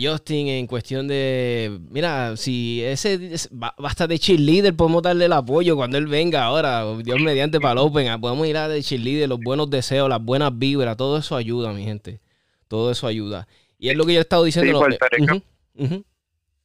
[0.00, 3.36] Justin en cuestión de, mira, si ese
[3.76, 7.78] basta de cheerleader, podemos darle el apoyo cuando él venga ahora, Dios mediante para el
[7.86, 11.36] Open, ah, podemos ir a de cheerleader, los buenos deseos, las buenas vibras, todo eso
[11.36, 12.20] ayuda, mi gente.
[12.66, 13.46] Todo eso ayuda.
[13.78, 14.80] Y es lo que yo he estado diciendo.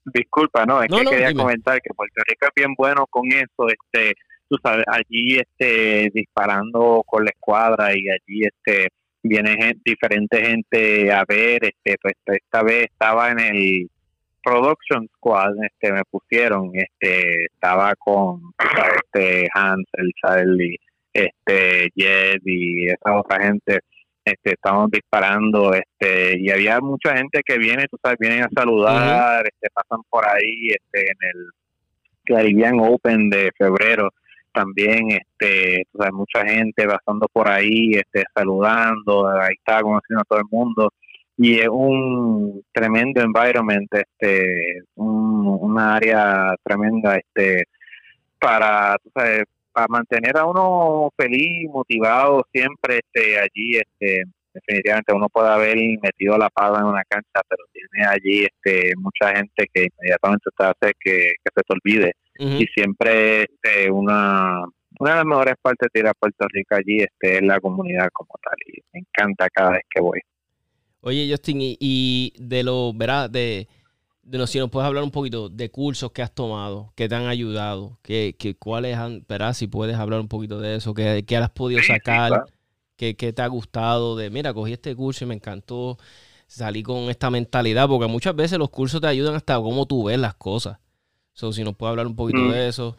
[0.06, 4.16] Disculpa, no, es que quería comentar que Puerto Rico es bien bueno con eso, este,
[4.48, 8.90] tú sabes, allí este disparando con la escuadra y allí este
[9.22, 13.90] viene gente, diferente gente a ver, este, pues esta vez estaba en el
[14.42, 18.42] production squad, este, me pusieron, este, estaba con
[19.04, 20.78] este Hansel, Charlie,
[21.14, 23.80] este Jed y esa otra gente
[24.30, 29.46] este, estamos disparando, este, y había mucha gente que viene, tú sabes, vienen a saludar,
[29.46, 31.46] este, pasan por ahí, este, en el
[32.26, 34.10] Caribbean Open de febrero,
[34.54, 40.26] también, este, tú sabes, mucha gente pasando por ahí, este, saludando, ahí está conociendo a
[40.26, 40.94] todo el mundo,
[41.38, 47.64] y es un tremendo environment, este, un, una área tremenda, este,
[48.40, 55.30] para, tú sabes, para mantener a uno feliz, motivado siempre este, allí, este, definitivamente uno
[55.30, 59.88] puede haber metido la pava en una cancha, pero tiene allí este, mucha gente que
[59.92, 62.14] inmediatamente te hace que, se te olvide.
[62.42, 64.64] Y siempre este, una,
[65.00, 68.08] una de las mejores partes de ir a Puerto Rico allí este, es la comunidad
[68.14, 68.56] como tal.
[68.66, 70.22] Y me encanta cada vez que voy.
[71.02, 73.30] Oye, Justin, y, y de lo, ¿verdad?
[73.30, 73.68] De
[74.30, 77.26] de si nos puedes hablar un poquito de cursos que has tomado, que te han
[77.26, 81.38] ayudado, que, que cuáles han, verás si puedes hablar un poquito de eso, que, que
[81.38, 82.46] has podido sacar,
[82.96, 85.98] que, te ha gustado, de mira, cogí este curso y me encantó,
[86.46, 90.20] salí con esta mentalidad, porque muchas veces los cursos te ayudan hasta cómo tú ves
[90.20, 90.78] las cosas.
[91.34, 92.52] So, si nos puedes hablar un poquito mm.
[92.52, 92.98] de eso.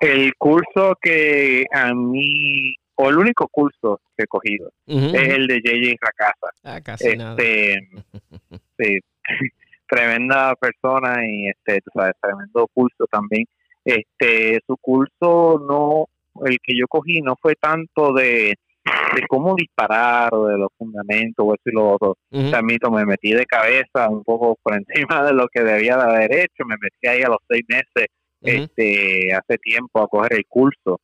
[0.00, 5.60] El curso que a mí, o el único curso que he cogido, es el de
[5.60, 6.50] JJ Racasa.
[6.64, 7.36] Ah, casi nada.
[9.28, 9.50] Este,
[9.88, 13.44] tremenda persona y este, tú sabes, tremendo curso también.
[13.84, 16.06] Este, su curso no,
[16.46, 18.54] el que yo cogí no fue tanto de,
[19.14, 22.16] de cómo disparar o de los fundamentos o eso y lo otro.
[22.30, 22.50] Ujú.
[22.50, 26.34] También me metí de cabeza un poco por encima de lo que debía de haber
[26.34, 26.64] hecho.
[26.66, 28.06] Me metí ahí a los seis meses
[28.40, 31.00] este hace tiempo a coger el curso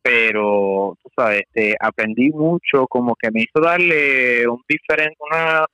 [0.00, 5.66] pero tú sabes este aprendí mucho como que me hizo darle un diferente una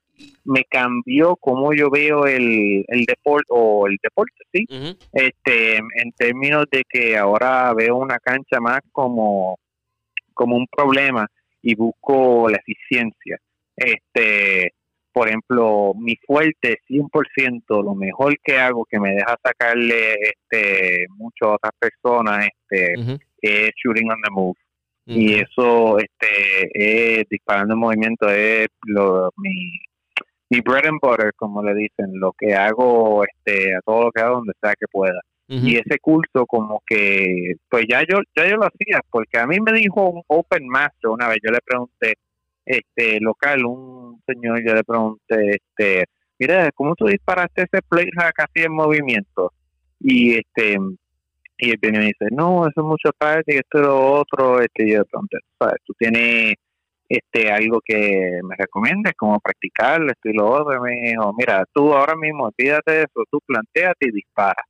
[0.44, 4.66] me cambió cómo yo veo el, el deporte o el deporte sí.
[5.12, 9.58] Este en términos de que ahora veo una cancha más como
[10.32, 11.26] como un problema
[11.62, 13.38] y busco la eficiencia.
[13.76, 14.72] Este
[15.12, 21.46] por ejemplo mi fuerte 100% lo mejor que hago que me deja sacarle este mucho
[21.46, 22.94] a otras personas este
[23.40, 24.58] es shooting on the move.
[25.06, 29.72] Y eso este es disparando en movimiento es lo mi
[30.50, 34.20] mi bread and butter como le dicen lo que hago este a todo lo que
[34.20, 35.20] hago donde sea que pueda.
[35.46, 39.58] Y ese curso como que pues ya yo ya yo lo hacía porque a mí
[39.60, 42.14] me dijo un open master una vez yo le pregunté
[42.64, 46.04] este local un señor yo le pregunté este
[46.38, 49.52] mira cómo tú disparaste ese plate hack así en movimiento
[50.00, 50.78] y este
[51.58, 54.60] y él viene y me dice no eso es mucho práctica esto y lo otro
[54.60, 56.54] este y yo le pregunté sabes tú tienes
[57.08, 61.64] este algo que me recomiendes como practicarlo esto y lo otro y me dijo mira
[61.72, 64.62] tú ahora mismo olvídate de eso tú planteate y dispara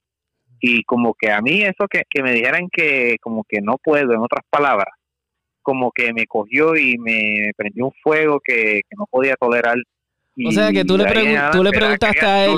[0.61, 4.13] y como que a mí eso que, que me dijeran que como que no puedo
[4.13, 4.89] en otras palabras
[5.63, 9.77] como que me cogió y me prendió un fuego que, que no podía tolerar
[10.47, 12.51] O sea, que tú le pregun- tú le preguntaste a él.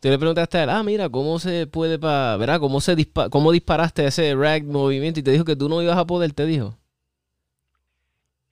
[0.00, 3.28] Tú le preguntaste a él, ah, mira, ¿cómo se puede para, verá, cómo se dispa
[3.30, 5.20] cómo disparaste ese rag movimiento?
[5.20, 6.76] Y te dijo que tú no ibas a poder, te dijo.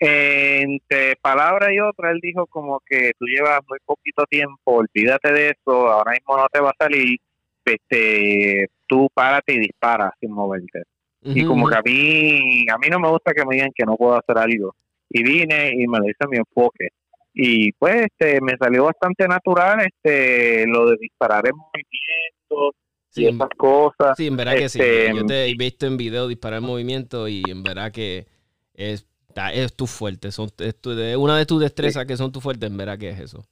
[0.04, 5.48] Entre palabra y otra, él dijo como que tú llevas muy poquito tiempo, olvídate de
[5.50, 7.18] eso, ahora mismo no te va a salir,
[7.64, 10.82] este, tú párate y dispara sin moverte.
[11.22, 13.96] y como que a mí, a mí no me gusta que me digan que no
[13.96, 14.74] puedo hacer algo.
[15.08, 16.88] Y vine y me lo hice mi enfoque.
[17.34, 22.74] Y pues este, me salió bastante natural este lo de disparar en movimientos
[23.12, 24.16] Sí, y esas cosas.
[24.16, 24.80] Sí, en verdad que sí.
[24.80, 28.26] Este, Yo te he visto en video disparar en movimiento y en verdad que
[28.74, 29.06] es,
[29.54, 30.30] es tu fuerte.
[30.32, 33.20] Son, es tu- una de tus destrezas que son tu fuerte, en verdad que es
[33.20, 33.44] eso.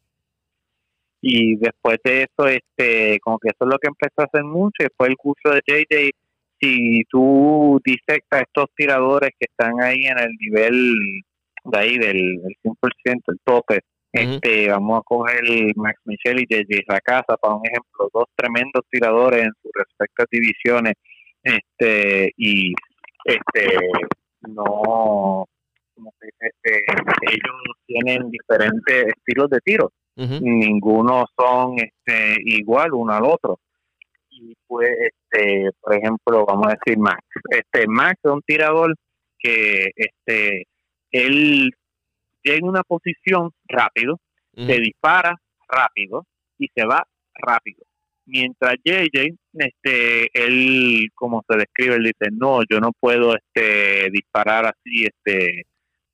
[1.23, 4.77] y después de eso este como que eso es lo que empecé a hacer mucho
[4.81, 6.11] y después el curso de JJ
[6.59, 10.95] si tú disectas estos tiradores que están ahí en el nivel
[11.65, 13.81] de ahí del, del 100% el tope
[14.13, 15.43] este vamos a coger
[15.77, 20.95] Max Michel y JJ Racasa para un ejemplo dos tremendos tiradores en sus respectivas divisiones
[21.43, 22.73] este y
[23.27, 23.77] este
[24.49, 25.45] no
[26.01, 26.83] como que este,
[27.31, 29.93] ellos tienen diferentes estilos de tiro.
[30.17, 30.39] Ujú.
[30.43, 33.59] ninguno son este igual uno al otro.
[34.29, 37.25] Y pues este por ejemplo vamos a decir Max.
[37.51, 38.95] Este Max es un tirador
[39.39, 40.65] que este
[41.11, 41.71] él
[42.43, 44.19] tiene una posición rápido
[44.55, 45.37] se dispara
[45.69, 46.27] rápido
[46.59, 47.85] y se va rápido.
[48.27, 54.67] Mientras JJ este él como se describe él dice no yo no puedo este disparar
[54.67, 55.65] así este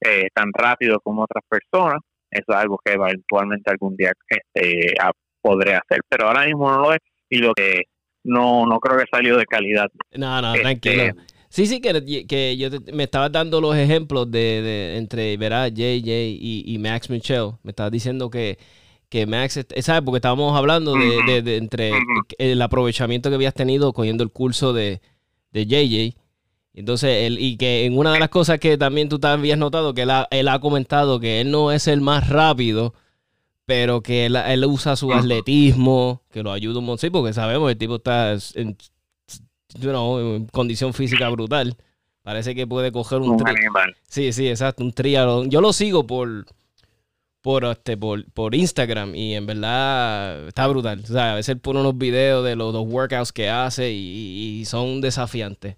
[0.04, 1.98] eh, tan rápido como otras personas
[2.30, 6.78] eso es algo que eventualmente algún día este a- podré hacer pero ahora mismo no
[6.80, 6.98] lo es
[7.30, 7.84] y lo que
[8.24, 11.14] no no creo que salió de calidad No, no, Este, tranquilo.
[11.48, 15.68] Sí, sí, que, que yo te- me estabas dando los ejemplos de, de entre, verá,
[15.68, 17.52] JJ y, y Max Michel.
[17.62, 18.58] Me estabas diciendo que,
[19.08, 20.02] que Max, ¿sabes?
[20.02, 21.92] Porque estábamos hablando de, de- de entre
[22.38, 25.00] el aprovechamiento que habías tenido cogiendo el curso de,
[25.52, 26.18] de JJ.
[26.76, 29.94] Entonces, él, y que en una de las cosas que también tú también habías notado,
[29.94, 32.92] que él ha, él ha comentado que él no es el más rápido,
[33.64, 35.14] pero que él, él usa su Ujú.
[35.14, 36.98] atletismo, que lo ayuda un montón.
[37.00, 38.76] Sí, porque sabemos el tipo está en,
[39.80, 41.74] you know, en condición física brutal.
[42.22, 45.50] Parece que puede coger un, un tri- animal Sí, sí, exacto, un triatlón.
[45.50, 46.44] Yo lo sigo por
[47.40, 51.00] por este por, por Instagram y en verdad está brutal.
[51.04, 54.64] O sea, a veces pone unos videos de los, los workouts que hace y, y
[54.64, 55.76] son desafiantes.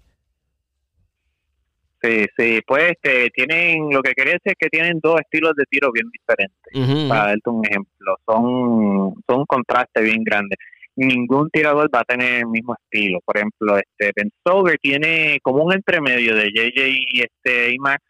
[2.01, 5.65] Sí sí pues este tienen lo que quería decir es que tienen dos estilos de
[5.69, 6.59] tiro bien diferentes
[7.07, 10.55] para darte un ejemplo, son, son un contraste bien grande.
[10.95, 13.19] Ningún tirador va a tener el mismo estilo.
[13.23, 18.03] Por ejemplo, este Ben Stoker tiene como un entremedio de JJ y este y Max.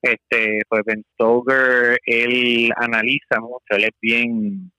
[0.00, 4.70] Este, pues Ben Stoker, él analiza mucho, él es bien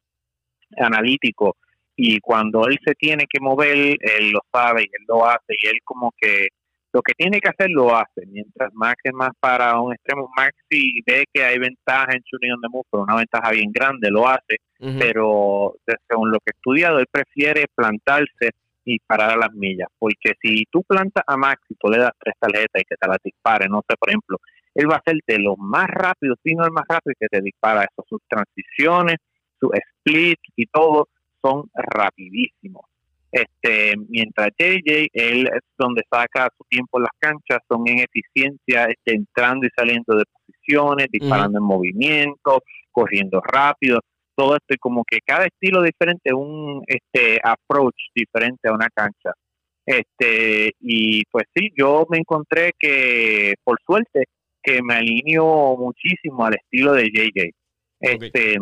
[0.78, 1.58] analítico
[1.98, 5.68] y cuando él se tiene que mover, él lo sabe y él lo hace y
[5.68, 6.48] él como que
[6.98, 10.32] lo que tiene que hacer lo hace, mientras Max es más para un extremo.
[10.36, 13.72] Max si ve que hay ventaja en shooting on the move, pero una ventaja bien
[13.72, 14.58] grande, lo hace,
[14.98, 15.76] pero
[16.10, 18.50] según lo que he estudiado, él prefiere plantarse
[18.84, 22.14] y parar a las millas, porque si tú plantas a Max y tú le das
[22.18, 24.40] tres tarjetas y que te las dispare, no sé, por ejemplo,
[24.74, 27.84] él va a ser de los más rápidos, sino el más rápido que te dispara
[27.84, 28.04] eso.
[28.10, 29.18] Sus transiciones,
[29.60, 31.10] su split y todo
[31.44, 32.86] son rapidísimos.
[33.38, 38.86] Este, mientras JJ, él es donde saca su tiempo en las canchas, son en eficiencia,
[38.86, 44.00] este, entrando y saliendo de posiciones, disparando en movimiento, corriendo rápido,
[44.36, 49.32] todo esto y como que cada estilo diferente, un este approach diferente a una cancha.
[49.86, 54.26] Este, y pues sí, yo me encontré que, por suerte,
[54.64, 57.52] que me alineo muchísimo al estilo de JJ.
[58.00, 58.58] Este,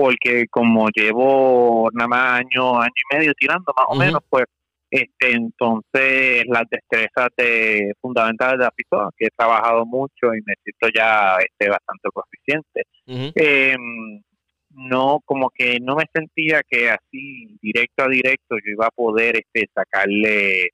[0.00, 4.46] porque como llevo nada más año, año y medio tirando más o menos, pues
[4.90, 10.54] este entonces las destrezas de fundamentales de la pistola que he trabajado mucho y me
[10.64, 12.82] siento ya este bastante proficiente.
[13.06, 14.22] Em,
[14.70, 19.36] no como que no me sentía que así directo a directo yo iba a poder
[19.36, 20.70] este sacarle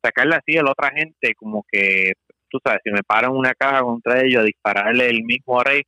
[0.00, 2.12] sacarle así a la otra gente como que
[2.48, 5.82] tú sabes si me paran una caja contra ellos a dispararle el mismo array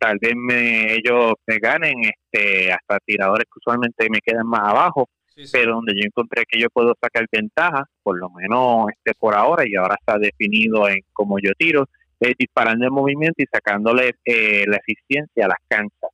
[0.00, 5.08] tal vez me, ellos me ganen este hasta tiradores que usualmente me quedan más abajo
[5.52, 9.62] pero donde yo encontré que yo puedo sacar ventaja por lo menos este por ahora
[9.66, 11.86] y ahora está definido en cómo yo tiro
[12.20, 16.10] es disparando el movimiento y sacándole eh, la eficiencia a las canchas.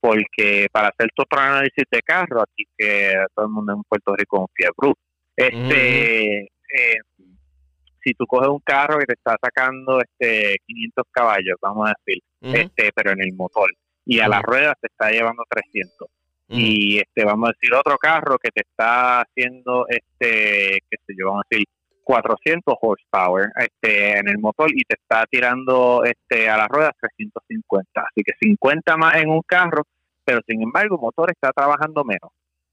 [0.00, 4.16] Porque para hacer tu otro análisis de carro, aquí que todo el mundo en Puerto
[4.16, 5.00] Rico confía Bruce,
[5.36, 6.98] este, eh,
[8.02, 12.22] si tú coges un carro que te está sacando este 500 caballos, vamos a decir,
[12.40, 13.70] este, pero en el motor,
[14.04, 16.08] y a las ruedas te está llevando 300.
[16.52, 21.26] Y este vamos a decir otro carro que te está haciendo este qué sé yo,
[21.26, 21.64] vamos a decir
[22.02, 28.00] 400 horsepower este en el motor y te está tirando este a las ruedas 350
[28.00, 29.84] así que 50 más en un carro
[30.24, 32.30] pero sin embargo el motor está trabajando menos.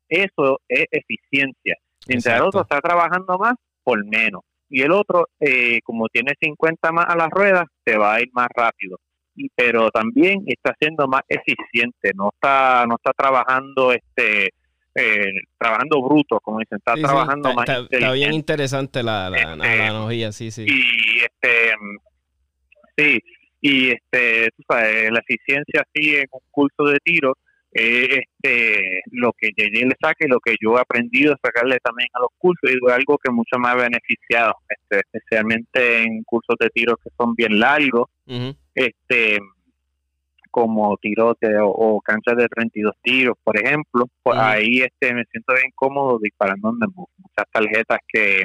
[0.09, 1.75] Eso es eficiencia.
[2.07, 3.53] Mientras el otro está trabajando más
[3.83, 8.15] por menos y el otro eh, como tiene 50 más a las ruedas te va
[8.15, 8.99] a ir más rápido
[9.35, 14.51] y pero también está siendo más eficiente no está no está trabajando este
[14.99, 19.81] eh, trabajando bruto, como dicen, está trabajando más está, está, bien interesante la, la, este,
[19.83, 20.65] analogía, sí, sí.
[20.67, 21.73] Y este,
[22.97, 23.19] sí,
[23.61, 27.37] y este, tú sabes, la eficiencia así en un curso de tiro,
[27.77, 32.09] eh, este, lo que JJ le saque, lo que yo he aprendido a sacarle también
[32.13, 36.69] a los cursos, y es algo que mucho más beneficiado, este, especialmente en cursos de
[36.69, 38.09] tiro que son bien largos,
[38.73, 39.39] este
[40.49, 45.71] como tirote o, canchas de 32 tiros, por ejemplo, pues ahí este me siento bien
[45.75, 48.43] cómodo disparando en muchas tarjetas que,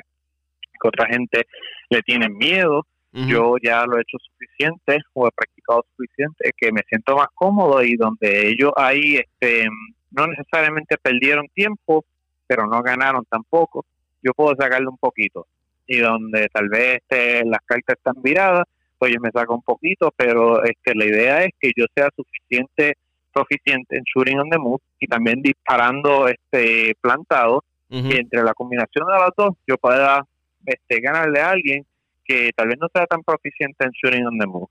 [0.84, 1.46] otra gente
[1.90, 2.84] le tiene miedo.
[3.14, 7.82] Yo ya lo he hecho suficiente o he practicado suficiente que me siento más cómodo
[7.82, 9.66] y donde ellos ahí este
[10.10, 12.04] no necesariamente perdieron tiempo,
[12.46, 13.84] pero no ganaron tampoco.
[14.22, 15.46] Yo puedo sacarle un poquito
[15.86, 18.64] y donde tal vez este, las cartas están viradas,
[18.98, 22.96] pues yo me saco un poquito, pero este, la idea es que yo sea suficiente
[23.32, 29.06] proficiente en shooting on the move y también disparando este plantado y entre la combinación
[29.06, 30.24] de los dos yo pueda
[30.64, 31.84] este ganarle a alguien
[32.32, 34.68] que tal vez no sea tan proficiente en shooting on the move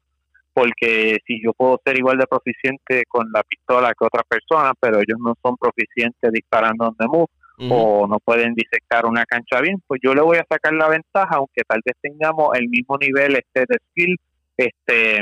[0.53, 4.97] porque si yo puedo ser igual de proficiente con la pistola que otra persona pero
[4.97, 7.27] ellos no son proficientes disparando on the move
[7.69, 11.35] o no pueden disectar una cancha bien, pues yo le voy a sacar la ventaja,
[11.35, 14.17] aunque tal vez tengamos el mismo nivel este de skill
[14.57, 15.21] este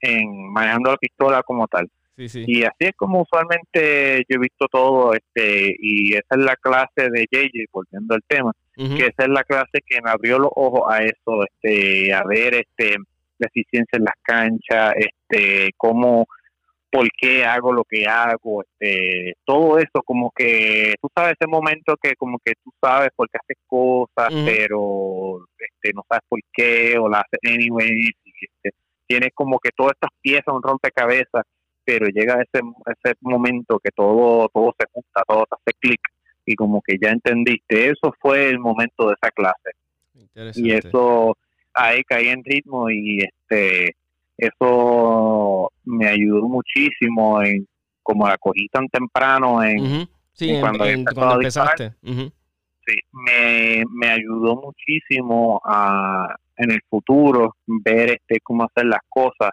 [0.00, 1.88] en manejando la pistola como tal.
[2.16, 7.10] Y así es como usualmente yo he visto todo, este y esa es la clase
[7.10, 10.82] de JJ, volviendo al tema, que esa es la clase que me abrió los ojos
[10.88, 12.96] a eso, este a ver este
[13.38, 16.26] la eficiencia en las canchas, este cómo
[16.92, 21.96] por qué hago lo que hago, este, todo eso como que tú sabes ese momento
[22.00, 26.98] que como que tú sabes por qué haces cosas, pero este, no sabes por qué
[26.98, 28.10] o la haces anyway,
[28.42, 31.44] este, tienes como que todas estas piezas, un rompecabezas,
[31.82, 32.62] pero llega ese,
[33.02, 36.00] ese momento que todo, todo se junta, todo se hace clic
[36.44, 39.70] y como que ya entendiste, eso fue el momento de esa clase.
[40.54, 41.36] Y eso
[41.74, 43.96] ahí caí en ritmo y este
[44.36, 47.66] eso me ayudó muchísimo en
[48.02, 50.08] como la cogí tan temprano en,
[50.60, 51.92] cuando, empezaste.
[52.04, 59.50] Sí, me, me ayudó muchísimo a, en el futuro ver este cómo hacer las cosas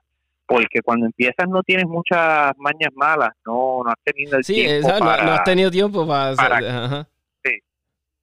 [0.49, 5.23] porque cuando empiezas no tienes muchas mañas malas, no, no has tenido el tiempo para,
[5.23, 7.07] no, has tenido tiempo para, para,
[7.43, 7.51] sí,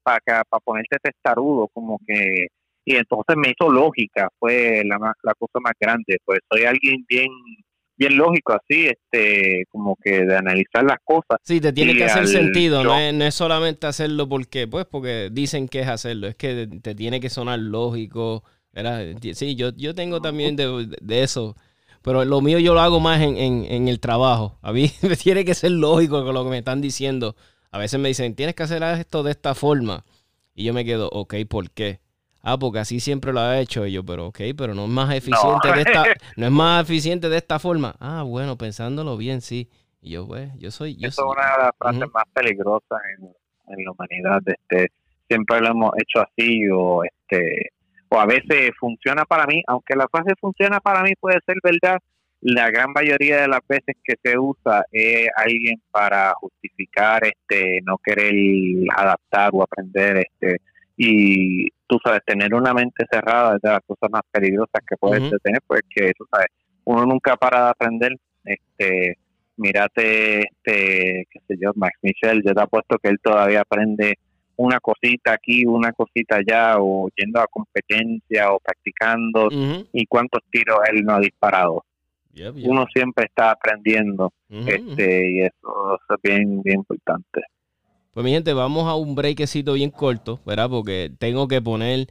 [0.02, 2.48] para, para ponerte testarudo, como que
[2.84, 7.28] y entonces me hizo lógica, fue la, la cosa más grande, pues soy alguien bien
[7.98, 11.38] bien lógico así, este, como que de analizar las cosas.
[11.44, 15.30] Sí, te tiene que hacer sentido, no, es, no, es, solamente hacerlo porque, pues, porque
[15.32, 18.42] dicen que es hacerlo, es que te tiene que sonar lógico,
[19.32, 21.56] Sí, yo, yo tengo también de, eso.
[22.06, 24.60] Pero lo mío yo lo hago más en, en, el trabajo.
[24.62, 27.34] A mí me tiene que ser lógico con lo que me están diciendo.
[27.72, 30.04] A veces me dicen, tienes que hacer esto de esta forma.
[30.54, 31.98] Y yo me quedo, ok, ¿por qué?
[32.42, 33.84] Ah, porque así siempre lo ha hecho.
[33.88, 36.04] Y yo, pero ok, pero no es más eficiente de esta,
[36.36, 37.96] no es más eficiente de esta forma.
[37.98, 39.68] Ah, bueno, pensándolo bien, sí.
[40.00, 40.94] Y yo, pues, yo soy.
[40.94, 44.42] Yo Eso es una de las frases más peligrosas en, en, la humanidad.
[44.46, 44.92] Este,
[45.26, 47.72] siempre lo hemos hecho así, o este,
[48.08, 51.98] o a veces funciona para mí, aunque la frase funciona para mí puede ser verdad,
[52.40, 57.98] la gran mayoría de las veces que se usa es alguien para justificar este no
[57.98, 58.32] querer
[58.94, 60.60] adaptar o aprender este
[60.96, 65.22] y tú sabes tener una mente cerrada es de las cosas más peligrosas que puedes
[65.42, 66.46] tener porque tú sabes
[66.84, 68.12] uno nunca para de aprender
[68.44, 69.18] este
[69.56, 74.18] mírate este qué sé yo Max Michel yo te apuesto que él todavía aprende
[74.56, 79.48] una cosita aquí, una cosita allá, o yendo a competencia o practicando,
[79.92, 81.84] y cuántos tiros él no ha disparado.
[82.64, 87.42] Uno siempre está aprendiendo, este, y eso, es bien, bien importante.
[88.12, 90.70] Pues mi gente, vamos a un breakcito bien corto, ¿verdad?
[90.70, 92.06] Porque tengo que poner,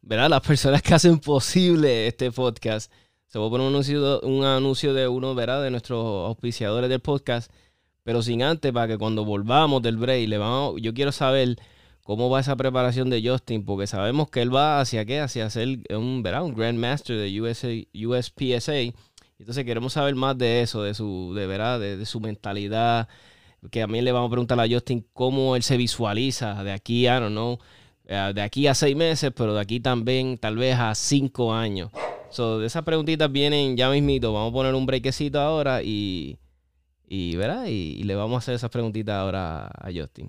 [0.00, 0.30] ¿verdad?
[0.30, 2.90] Las personas que hacen posible este podcast.
[3.26, 5.62] Se va a poner un anuncio, un anuncio de uno, ¿verdad?
[5.62, 7.52] De nuestros auspiciadores del podcast.
[8.02, 11.56] Pero sin antes, para que cuando volvamos del break, le vamos, yo quiero saber
[12.10, 15.78] cómo va esa preparación de Justin, porque sabemos que él va hacia qué, hacia ser
[15.90, 16.42] un, ¿verdad?
[16.42, 18.92] un Grandmaster de USA, USPSA.
[19.38, 21.78] Entonces queremos saber más de eso, de su, de, ¿verdad?
[21.78, 23.06] De, su mentalidad.
[23.70, 27.20] Que también le vamos a preguntar a Justin cómo él se visualiza de aquí a,
[27.20, 27.60] no
[28.06, 31.92] eh, de aquí a seis meses, pero de aquí también tal vez a cinco años.
[32.30, 34.32] So, de esas preguntitas vienen ya mismito.
[34.32, 36.38] Vamos a poner un brequecito ahora y,
[37.08, 37.66] y, ¿verdad?
[37.66, 40.28] y le vamos a hacer esas preguntitas ahora a Justin.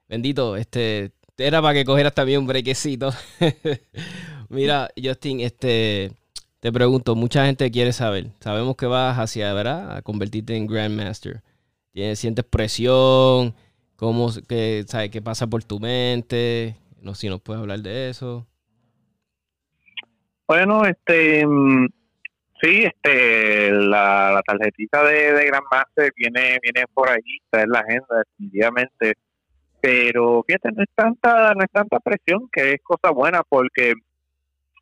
[0.09, 3.11] Bendito, este, era para que cogieras también un brequecito.
[4.49, 6.13] Mira, Justin, este,
[6.61, 8.29] te pregunto, mucha gente quiere saber.
[8.41, 9.97] Sabemos que vas hacia, ¿verdad?
[9.97, 11.43] A convertirte en Grandmaster.
[12.15, 13.55] ¿Sientes presión?
[13.97, 16.77] ¿Cómo, qué, sabes, qué pasa por tu mente?
[17.01, 18.47] No sé si nos puedes hablar de eso.
[20.47, 21.45] Bueno, este,
[22.61, 28.23] sí, este, la, tarjetita de, de Grandmaster viene, viene por ahí, está en la agenda,
[28.25, 29.15] definitivamente
[29.81, 33.95] pero fíjate, no es tanta, no es tanta presión, que es cosa buena, porque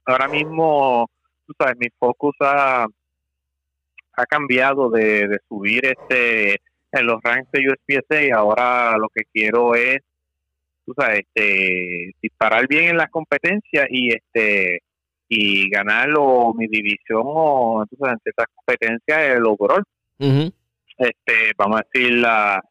[0.06, 1.08] ahora mismo,
[1.46, 2.86] tú sabes, mi focus ha,
[4.16, 6.60] ha cambiado de, subir este
[6.92, 9.98] en los ranks de USPSA y ahora lo que quiero es,
[10.86, 14.80] tú sabes, este, disparar bien en las competencias y este
[15.28, 16.10] y ganar
[16.54, 19.82] mi división o entonces en estas competencias el overall.
[20.96, 22.62] Este, vamos a decir la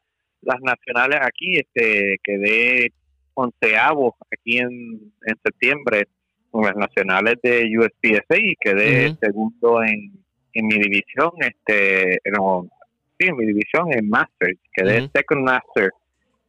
[0.46, 2.92] las nacionales aquí, este, quedé
[3.34, 6.08] onceavo aquí en, en septiembre
[6.54, 10.12] las nacionales de USPSA y quedé segundo en,
[10.54, 12.68] en mi división, este, no,
[13.18, 15.90] sí, en mi división en Masters, quedé second Master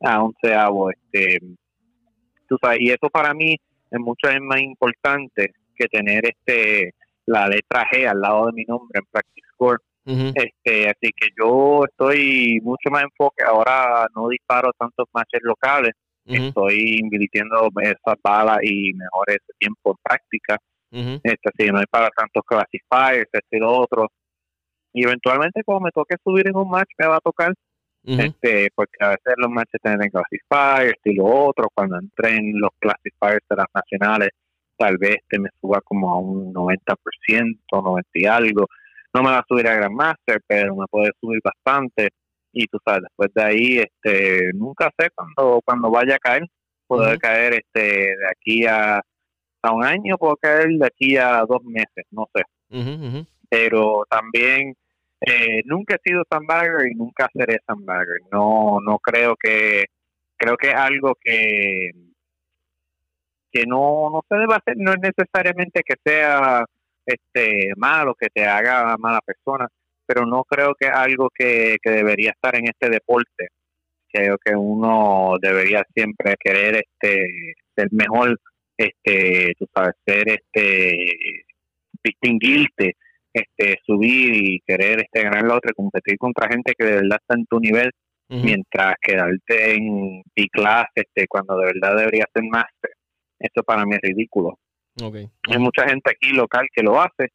[0.00, 1.38] a onceavo, este,
[2.46, 3.56] tú sabes, y eso para mí
[3.90, 6.92] es mucho más importante que tener este
[7.26, 9.80] la letra G al lado de mi nombre en Practice Score.
[10.06, 13.42] Este Así que yo estoy mucho más enfoque.
[13.44, 15.92] Ahora no disparo tantos matches locales.
[16.26, 20.58] Estoy invirtiendo esas balas y mejor ese tiempo en práctica.
[20.90, 24.08] este así no disparo tantos classifiers, este y lo otro.
[24.92, 27.52] Y eventualmente, cuando me toque subir en un match, me va a tocar.
[28.06, 31.68] este Porque a veces los matches tienen classifiers y lo otro.
[31.74, 34.30] Cuando entren los classifiers de las nacionales,
[34.78, 38.66] tal vez te me suba como a un 90%, 90 y algo.
[39.14, 42.10] No me va a subir a Grandmaster, pero me puede subir bastante.
[42.52, 46.46] Y tú sabes, después de ahí, este, nunca sé cuando, cuando vaya a caer.
[46.86, 49.00] Puede caer este, de aquí a,
[49.62, 52.42] a un año, puede caer de aquí a dos meses, no sé.
[53.48, 54.74] Pero también
[55.20, 58.20] eh, nunca he sido sandbagger y nunca seré sandbagger.
[58.30, 59.86] No, no creo que,
[60.36, 61.90] creo que es algo que
[63.54, 66.64] que no, no se debe hacer, no es necesariamente que sea
[67.06, 69.68] este malo, que te haga mala persona,
[70.06, 73.48] pero no creo que es algo que, debería estar en este deporte.
[74.08, 77.26] Creo que uno debería siempre querer este
[77.76, 78.38] ser mejor,
[78.76, 80.96] este, tú sabes, ser este
[82.02, 82.96] distinguirte,
[83.32, 87.34] este, subir y querer este ganar la otra, competir contra gente que de verdad está
[87.38, 87.90] en tu nivel,
[88.28, 92.90] mientras quedarte en mi clase este, cuando de verdad debería ser máster
[93.44, 94.58] eso para mí es ridículo.
[95.48, 97.32] Hay mucha gente aquí local que lo hace,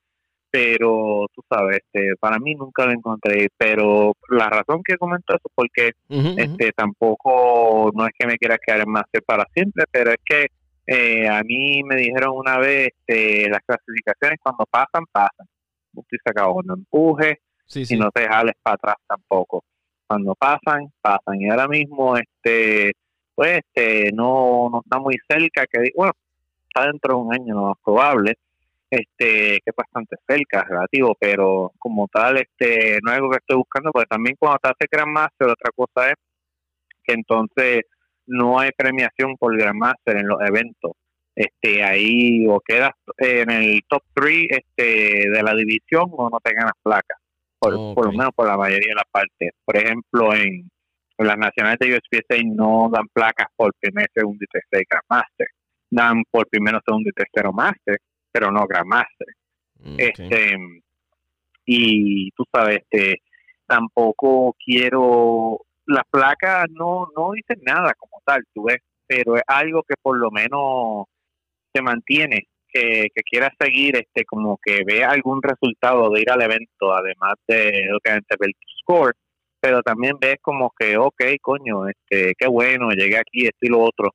[0.49, 3.49] pero tú sabes, este, para mí nunca lo encontré.
[3.57, 5.91] Pero la razón que comento eso es porque
[6.37, 10.47] este, tampoco, no es que me quiera quedar en máster para siempre, pero es que
[10.87, 15.47] eh, a mí me dijeron una vez este, las clasificaciones cuando pasan, pasan.
[15.93, 17.39] Usted se acabó, no empuje
[17.73, 19.63] y no te jales para atrás tampoco.
[20.07, 21.41] Cuando pasan, pasan.
[21.41, 22.93] Y ahora mismo, este
[23.39, 26.11] pues este, no, no está muy cerca, que bueno,
[26.69, 28.35] está dentro de un año no es probable,
[28.89, 33.57] este, que es bastante cerca, relativo, pero como tal, este, no es algo que estoy
[33.57, 36.15] buscando, porque también cuando te hace Grand Master, otra cosa es
[37.03, 37.83] que entonces
[38.27, 40.91] no hay premiación por Grand Master en los eventos.
[41.35, 46.53] Este, ahí o quedas en el top 3 este, de la división o no te
[46.53, 47.15] ganas placa,
[47.57, 49.51] por, por lo menos por la mayoría de las partes.
[49.63, 50.69] Por ejemplo, en,
[51.17, 55.47] las nacionales de USPSA no dan placas por primer, segundo y tercer Grandmaster.
[55.89, 57.97] Dan por primero, segundo y tercero Master,
[58.31, 59.27] pero no Grandmaster.
[59.79, 60.57] Mm, este,
[61.65, 63.21] y tú sabes, este,
[63.65, 69.83] tampoco quiero, las placas no, no dicen nada como tal, tú ves, pero es algo
[69.83, 71.05] que por lo menos
[71.73, 76.41] se mantiene, que, que quiera seguir, este, como que vea algún resultado de ir al
[76.41, 79.13] evento, además de lo que ver tu score,
[79.59, 83.79] pero también ves como que, ok, coño, este, qué bueno, llegué aquí, esto y lo
[83.79, 84.11] otro.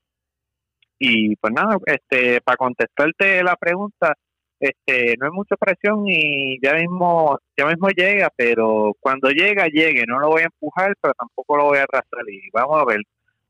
[0.99, 4.15] Y pues nada, este, para contestarte la pregunta,
[4.61, 10.05] este, no hay mucha presión y ya mismo, ya mismo llega, pero cuando llega, llegue,
[10.07, 13.01] no lo voy a empujar, pero tampoco lo voy a arrastrar y vamos a ver,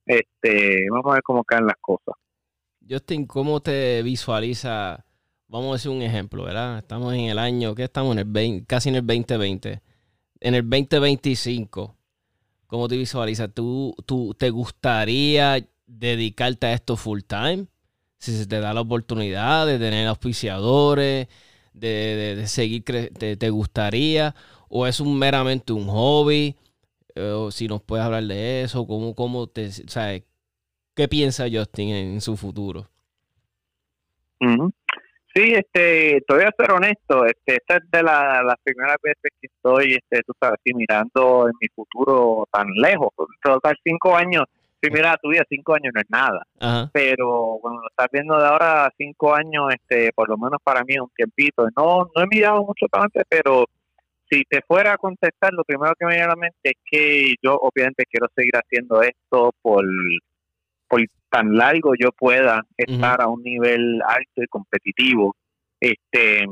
[0.07, 2.15] este, vamos a ver cómo caen las cosas.
[2.89, 5.05] Justin, ¿cómo te visualiza?
[5.47, 6.79] Vamos a decir un ejemplo, ¿verdad?
[6.79, 9.81] Estamos en el año, que estamos en el 20, casi en el 2020
[10.45, 11.97] en el 2025,
[12.67, 13.51] ¿cómo te visualizas?
[13.55, 15.57] ¿Tú, tú te gustaría
[15.99, 17.67] dedicarte a esto full time?
[18.19, 21.29] Si se te da la oportunidad de tener auspiciadores,
[21.75, 24.35] de, seguir, te, te, gustaría?
[24.69, 26.57] ¿O es un meramente un hobby?
[27.15, 30.25] Eh, o si nos puedes hablar de eso, ¿cómo, cómo te, sabes,
[30.95, 32.89] ¿qué piensa Justin en, su futuro?
[34.41, 40.23] Sí, este, te ser honesto, este, esta es de las primeras veces que estoy, este,
[40.25, 43.09] tú sabes, mirando en mi futuro tan lejos,
[43.43, 44.45] total cinco años,
[44.85, 46.47] si mira tu vida, cinco años no es nada,
[46.93, 50.99] pero cuando lo estás viendo de ahora, cinco años, este, por lo menos para mí
[50.99, 53.67] un tiempito, no, no he mirado mucho antes, pero
[54.31, 57.35] si te fuera a contestar, lo primero que me viene a la mente es que
[57.43, 59.85] yo obviamente quiero seguir haciendo esto por
[60.87, 65.35] por tan largo yo pueda estar a un nivel alto y competitivo.
[65.81, 66.43] Este,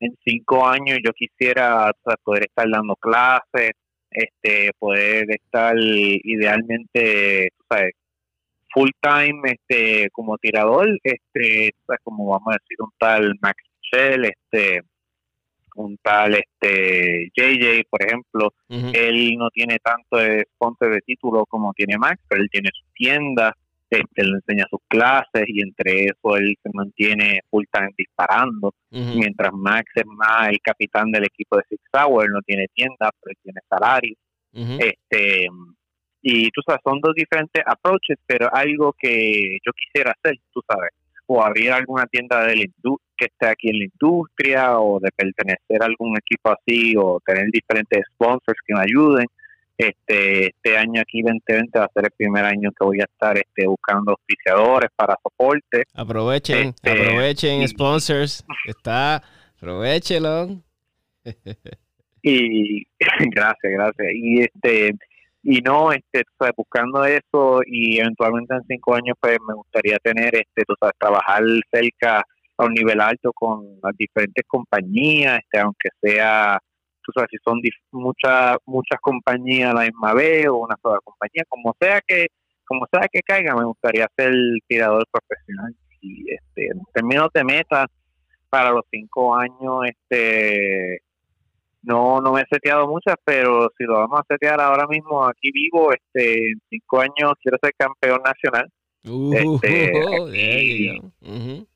[0.00, 1.92] en cinco años yo quisiera
[2.22, 3.72] poder estar dando clases,
[4.16, 7.92] este, poder estar idealmente, sabes,
[8.72, 13.62] full time, este, como tirador, este, como vamos a decir un tal Max
[13.92, 14.82] Shell, este,
[15.76, 21.72] un tal este JJ, por ejemplo, él no tiene tanto de sponsor de título como
[21.74, 23.54] tiene Max, pero él tiene su tienda,
[23.90, 29.52] este, le enseña sus clases y entre eso él se mantiene full time disparando, mientras
[29.52, 33.60] Max es más el capitán del equipo de Six Hour, no tiene tienda, pero tiene
[33.68, 34.16] salario.
[34.52, 35.48] este
[36.22, 40.90] Y tú sabes, son dos diferentes approaches, pero algo que yo quisiera hacer, tú sabes,
[41.26, 42.70] o abrir alguna tienda de
[43.16, 47.46] que esté aquí en la industria, o de pertenecer a algún equipo así, o tener
[47.50, 49.26] diferentes sponsors que me ayuden
[49.78, 53.36] este, este año aquí 2020 va a ser el primer año que voy a estar
[53.36, 55.84] este, buscando auspiciadores para soporte.
[55.94, 58.44] Aprovechen, este, aprovechen sponsors.
[58.66, 59.22] Está,
[59.56, 60.62] aprovechelo.
[62.22, 62.84] y
[63.34, 64.08] gracias, gracias.
[64.14, 64.94] Y este
[65.48, 66.24] y no, este,
[66.56, 71.40] buscando eso y eventualmente en cinco años pues me gustaría tener, este, tú sabes, trabajar
[71.70, 72.24] cerca
[72.58, 76.58] a un nivel alto con las diferentes compañías, este, aunque sea
[77.06, 77.60] tú sabes, si son
[77.92, 82.26] muchas muchas compañías a la misma vez o una sola compañía, como sea que
[82.64, 84.32] como sea que caiga, me gustaría ser
[84.66, 85.72] tirador profesional.
[86.00, 87.86] Y este, en términos de meta,
[88.50, 91.00] para los cinco años, este
[91.82, 95.52] no no me he seteado muchas, pero si lo vamos a setear ahora mismo aquí
[95.52, 98.68] vivo, este en cinco años quiero ser campeón nacional.
[99.04, 99.92] Uh, este,
[101.22, 101.66] aquí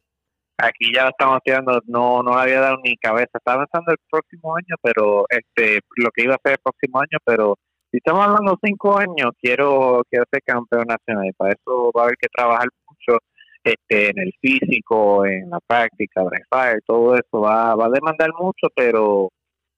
[0.94, 3.38] ya lo estamos tirando, no no había dado ni cabeza.
[3.38, 7.18] Estaba pensando el próximo año, pero este lo que iba a hacer el próximo año,
[7.24, 7.56] pero
[7.90, 12.02] si estamos hablando de cinco años, quiero quiero ser campeón nacional y para eso va
[12.02, 13.18] a haber que trabajar mucho
[13.64, 18.68] este en el físico, en la práctica, fire, todo eso va, va a demandar mucho,
[18.74, 19.30] pero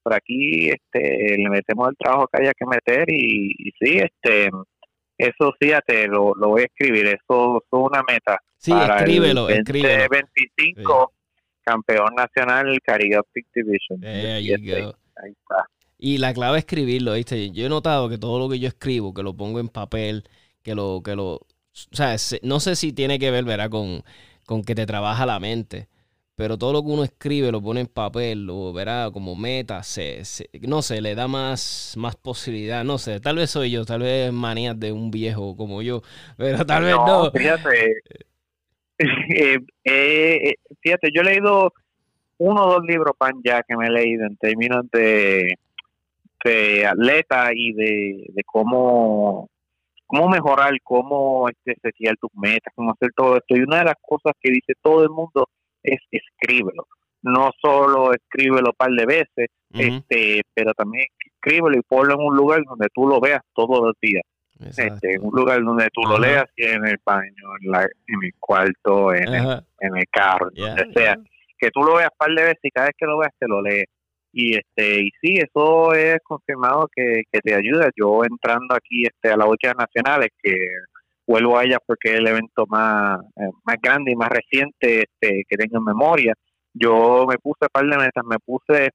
[0.02, 4.50] por aquí este le metemos el trabajo que haya que meter y sí, este
[5.28, 11.12] eso fíjate, lo, lo voy a escribir, eso es una meta Sí, escríbelo, el 2025,
[11.64, 13.20] campeón nacional Caribe
[13.52, 14.04] Division.
[14.04, 15.66] ahí, está.
[15.98, 17.50] Y la clave es escribirlo, ¿viste?
[17.50, 20.22] Yo he notado que todo lo que yo escribo, que lo pongo en papel,
[20.62, 23.68] que lo, que lo, o sea, no sé si tiene que ver, ¿verdad?
[23.68, 24.04] Con,
[24.46, 25.88] con que te trabaja la mente,
[26.36, 30.22] pero todo lo que uno escribe lo pone en papel, o verá como meta, se,
[30.62, 34.32] no sé, le da más, más posibilidad, no sé, tal vez soy yo, tal vez
[34.32, 36.02] manías de un viejo como yo,
[36.36, 37.24] pero tal vez no.
[37.24, 37.30] no.
[37.30, 38.02] Fíjate,
[39.34, 41.72] Eh, eh, fíjate, yo he leído
[42.38, 45.54] uno o dos libros pan ya que me he leído en términos de,
[46.44, 49.48] de atleta y de, cómo
[50.06, 53.56] cómo mejorar, cómo este, setear tus metas, cómo hacer todo esto.
[53.56, 55.48] Y una de las cosas que dice todo el mundo
[55.82, 56.86] es escríbelo.
[57.22, 62.36] No solo escríbelo un par de veces, este, pero también escríbelo y ponlo en un
[62.36, 64.22] lugar donde tú lo veas todos los días.
[64.60, 68.32] Este, en un lugar donde tú lo leas, en el baño, en, la, en el
[68.38, 71.16] cuarto, en, el, en el carro, donde sea.
[71.58, 73.46] Que tú lo veas un par de veces y cada vez que lo veas te
[73.46, 73.86] lo lees.
[74.32, 77.90] Y este y sí, eso es confirmado que, te ayuda.
[77.94, 80.56] Yo entrando aquí este a las ocho nacionales, que
[81.32, 85.44] vuelvo a ellas porque es el evento más, eh, más grande y más reciente este,
[85.48, 86.34] que tengo en memoria.
[86.74, 88.90] Yo me puse un par de metas, me puse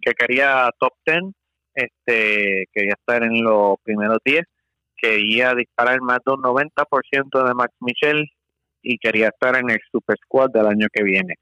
[0.00, 1.34] que quería top ten,
[1.74, 4.44] este, quería estar en los primeros 10
[5.04, 8.26] quería disparar más de un 90% de Max Michel
[8.82, 11.34] y quería estar en el Super Squad del año que viene.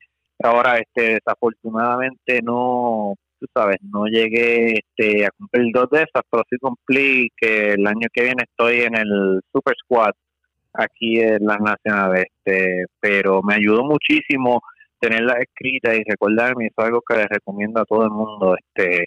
[0.42, 6.44] Ahora, este, desafortunadamente no, tú sabes, no llegué este, a cumplir dos de esas, pero
[6.48, 10.12] sí cumplí que el año que viene estoy en el Super Squad
[10.74, 14.62] aquí en las nacionales, este, pero me ayudó muchísimo
[15.00, 19.06] tenerla escrita y recordarme, es algo que les recomiendo a todo el mundo, este,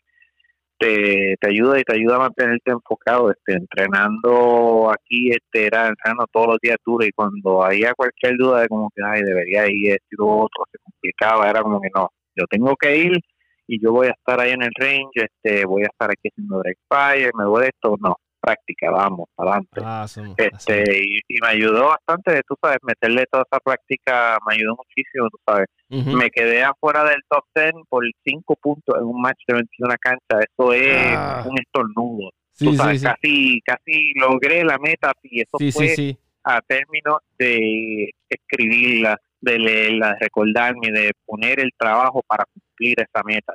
[0.78, 6.26] te, te ayuda y te ayuda a mantenerte enfocado, este, entrenando aquí, este, era entrenando
[6.32, 9.94] todos los días duro y cuando había cualquier duda de como que, ay, debería ir
[9.94, 13.20] esto y otro, se complicaba, era como que no, yo tengo que ir
[13.68, 16.60] y yo voy a estar ahí en el range, este, voy a estar aquí haciendo
[16.60, 19.82] break fire, me voy de esto, no, práctica, vamos, adelante.
[19.84, 20.06] Ah,
[20.38, 20.84] este,
[21.28, 25.68] y, me ayudó bastante, tú sabes, meterle toda esa práctica me ayudó muchísimo, tú sabes.
[25.90, 30.40] Me quedé afuera del top 10 por 5 puntos en un match de 21 cancha,
[30.40, 31.44] eso es ah.
[31.48, 32.30] un estornudo.
[32.58, 39.58] tú sabes, casi casi logré la meta y eso fue a término de escribirla, de
[39.58, 42.46] leerla, de recordarme, de poner el trabajo para
[42.76, 43.54] cumplir esa meta.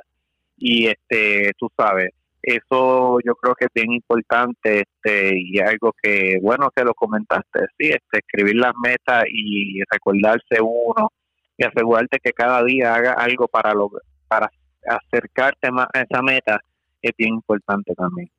[0.57, 2.11] Y este, tú sabes,
[2.41, 7.59] eso yo creo que es bien importante este y algo que bueno que lo comentaste
[7.77, 11.11] sí este escribir las metas y recordarse uno
[11.55, 13.91] y asegurarte que cada día haga algo para lo
[14.27, 14.49] para
[14.87, 16.59] acercarte más a esa meta
[17.01, 18.29] es bien importante también.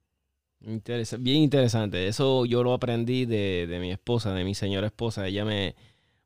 [0.60, 2.06] Bien interesante.
[2.06, 5.26] Eso yo lo aprendí de, de mi esposa de mi señora esposa.
[5.26, 5.74] Ella me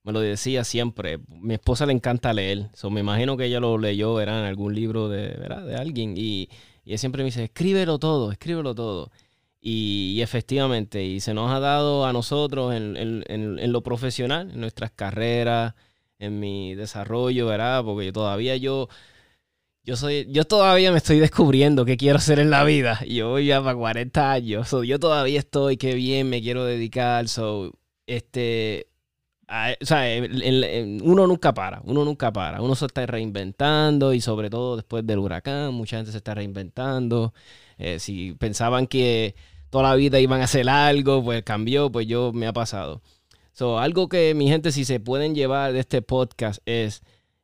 [0.06, 1.18] me lo decía siempre.
[1.28, 2.70] Mi esposa le encanta leer.
[2.74, 5.66] So, me imagino que ella lo leyó en algún libro de, ¿verdad?
[5.66, 6.14] de alguien.
[6.16, 6.48] Y,
[6.84, 9.10] y siempre me dice, escríbelo todo, escríbelo todo.
[9.60, 14.92] Y, efectivamente, y se nos ha dado a nosotros en, en, lo profesional, en nuestras
[14.92, 15.74] carreras,
[16.20, 17.82] en mi desarrollo, ¿verdad?
[17.82, 18.88] Porque todavía yo,
[19.82, 23.00] yo soy, yo todavía me estoy descubriendo qué quiero hacer en la vida.
[23.08, 24.70] Yo voy ya para 40 años.
[24.70, 27.28] yo todavía estoy, qué bien me quiero dedicar.
[27.28, 27.72] So,
[28.06, 28.86] este,
[29.48, 30.02] o sea,
[31.02, 35.18] uno nunca para, uno nunca para, uno se está reinventando y sobre todo después del
[35.18, 37.32] huracán, mucha gente se está reinventando.
[37.78, 39.36] Eh, si pensaban que
[39.70, 43.02] toda la vida iban a hacer algo, pues cambió, pues yo me ha pasado.
[43.52, 47.02] So, algo que mi gente, si se pueden llevar de este podcast es,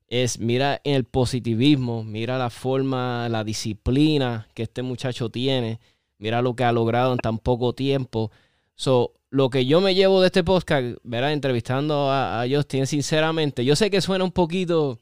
[0.09, 5.81] es mira el positivismo, mira la forma, la disciplina que este muchacho tiene,
[6.19, 8.31] mira lo que ha logrado en tan poco tiempo.
[8.75, 11.33] So, lo que yo me llevo de este podcast, ¿verdad?
[11.33, 15.01] Entrevistando a, a Justin, sinceramente, yo sé que suena un poquito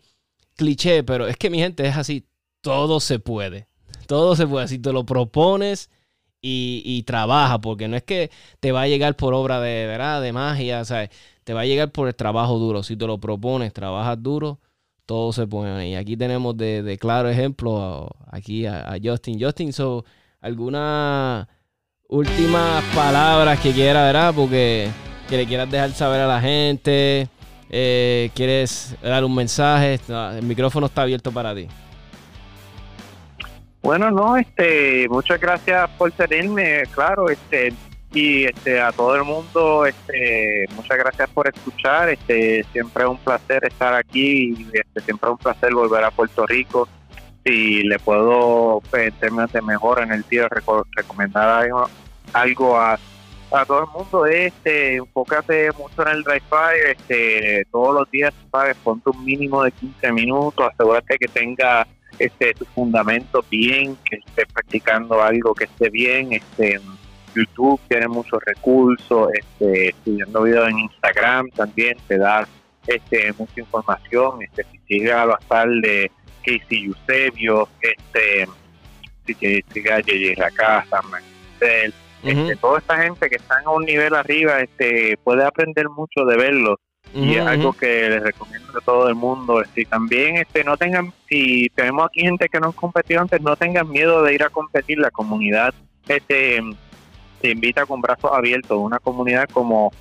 [0.56, 2.24] cliché, pero es que mi gente es así,
[2.62, 3.66] todo se puede.
[4.06, 4.68] Todo se puede.
[4.68, 5.90] Si te lo propones,
[6.42, 10.22] y, trabaja, porque no es que te va a llegar por obra de, ¿verdad?
[10.22, 11.10] de magia, ¿sabes?
[11.44, 12.82] te va a llegar por el trabajo duro.
[12.82, 14.60] Si te lo propones, trabajas duro,
[15.06, 15.90] todo se pone.
[15.90, 19.40] Y aquí tenemos de, claro ejemplo aquí a, Justin.
[19.42, 20.04] Justin, so,
[20.40, 21.48] ¿alguna
[22.10, 24.34] últimas palabras que quiera, ¿verdad?
[24.34, 24.90] Porque
[25.28, 27.28] que le quieras dejar saber a la gente,
[27.70, 31.68] eh, quieres dar un mensaje, el micrófono está abierto para ti.
[33.80, 37.72] Bueno, no, este, muchas gracias por tenerme, claro, este,
[38.12, 43.18] y este, a todo el mundo, este, muchas gracias por escuchar, este, siempre es un
[43.18, 46.88] placer estar aquí, y este, siempre es un placer volver a Puerto Rico.
[47.44, 50.48] Si le puedo, en términos de mejor en el día,
[50.96, 51.66] recomendar
[52.32, 52.98] algo, a,
[53.66, 58.76] todo el mundo, este, enfócate mucho en el drive fire, este, todos los días, sabes,
[58.84, 61.86] ponte un mínimo de 15 minutos, asegúrate que tenga
[62.18, 66.32] este, tu fundamento bien, que esté practicando algo que esté bien.
[66.32, 66.78] Este,
[67.34, 72.46] YouTube tiene muchos recursos, este, estudiando videos en Instagram también te da
[72.86, 74.42] este, mucha información.
[74.42, 76.10] Este, si sigue a bastar de
[76.44, 78.46] Casey Eusebio, este,
[79.26, 80.40] J.J.
[80.40, 85.44] La Casa, Marcel, este, toda esta gente que están a un nivel arriba este, puede
[85.44, 86.78] aprender mucho de verlos
[87.12, 89.62] y es algo que les recomiendo a todo el mundo.
[89.74, 93.56] Si también este, no tengan, si tenemos aquí gente que no han competido antes, no
[93.56, 94.98] tengan miedo de ir a competir.
[94.98, 95.74] La comunidad
[96.06, 96.60] este,
[97.40, 98.78] te invita con brazos abiertos.
[98.78, 99.92] Una comunidad como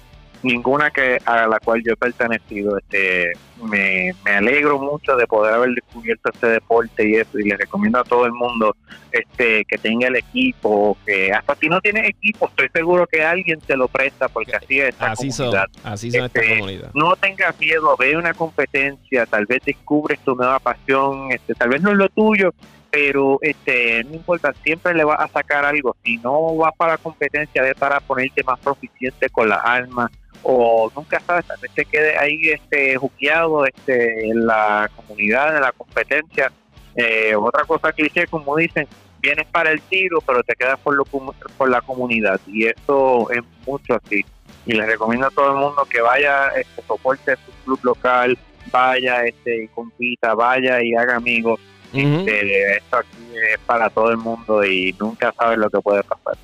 [0.44, 2.78] ninguna que a la cual yo he pertenecido.
[2.78, 3.34] Este,
[3.64, 8.04] me, alegro mucho de poder haber descubierto este deporte y eso, y le recomiendo a
[8.04, 8.76] todo el mundo
[9.12, 13.60] este que tenga el equipo, que hasta si no tienes equipo, estoy seguro que alguien
[13.60, 15.68] te lo presta, porque así es esta así comunidad.
[15.84, 16.92] así esta este, comunidad.
[16.94, 21.82] No tengas miedo, ve una competencia, tal vez descubres tu nueva pasión, este, tal vez
[21.82, 22.54] no es lo tuyo,
[22.92, 25.96] pero este no importa, siempre le vas a sacar algo.
[26.04, 30.12] Si no vas para la competencia, de para ponerte más proficiente con las armas,
[30.44, 35.62] o nunca sabes, tal vez te quede ahí este juqueado este, en la comunidad, en
[35.62, 36.52] la competencia.
[36.96, 38.88] Eh, otra cosa cliché, como dicen,
[39.22, 42.40] vienes para el tiro, pero te quedas por, lo, por la comunidad.
[42.48, 44.26] Y eso es mucho así.
[44.66, 48.38] Y les recomiendo a todo el mundo que vaya, este, soporte su club local,
[48.72, 51.60] vaya este, y compita, vaya y haga amigos.
[51.94, 53.18] este, esto aquí
[53.52, 56.38] es para todo el mundo y nunca sabes lo que puede pasar.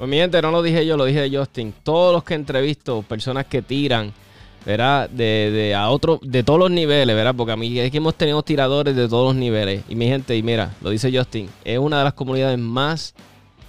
[0.00, 1.74] Pues mi gente, no lo dije yo, lo dije Justin.
[1.82, 4.14] Todos los que entrevisto, personas que tiran,
[4.64, 5.10] ¿verdad?
[5.10, 7.34] De, de a otro, de todos los niveles, ¿verdad?
[7.36, 9.82] Porque a mí es que hemos tenido tiradores de todos los niveles.
[9.90, 13.14] Y mi gente, y mira, lo dice Justin, es una de las comunidades más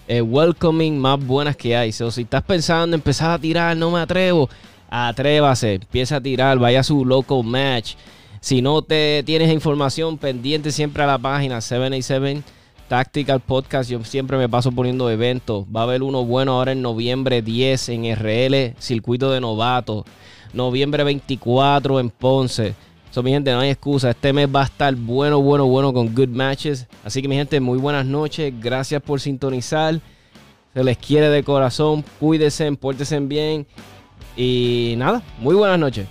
[0.08, 1.92] eh, welcoming, más buenas que hay.
[1.92, 4.50] si estás pensando en empezar a tirar, no me atrevo,
[4.90, 7.96] atrévase, empieza a tirar, vaya a su local match.
[8.40, 12.61] Si no te tienes información pendiente siempre a la página 787
[12.92, 15.66] Tactical Podcast, yo siempre me paso poniendo eventos.
[15.74, 20.04] Va a haber uno bueno ahora en noviembre 10 en RL, Circuito de Novato.
[20.52, 22.76] Noviembre 24 en Ponce.
[23.12, 24.10] So, mi gente, no hay excusa.
[24.10, 26.86] Este mes va a estar bueno, bueno, bueno con good matches.
[27.06, 28.54] Así que, mi gente, muy buenas noches.
[28.60, 30.02] Gracias por sintonizar.
[30.74, 32.04] Se les quiere de corazón.
[32.20, 33.66] Cuídense, pórtense bien.
[34.36, 36.10] Y nada, muy buenas noches.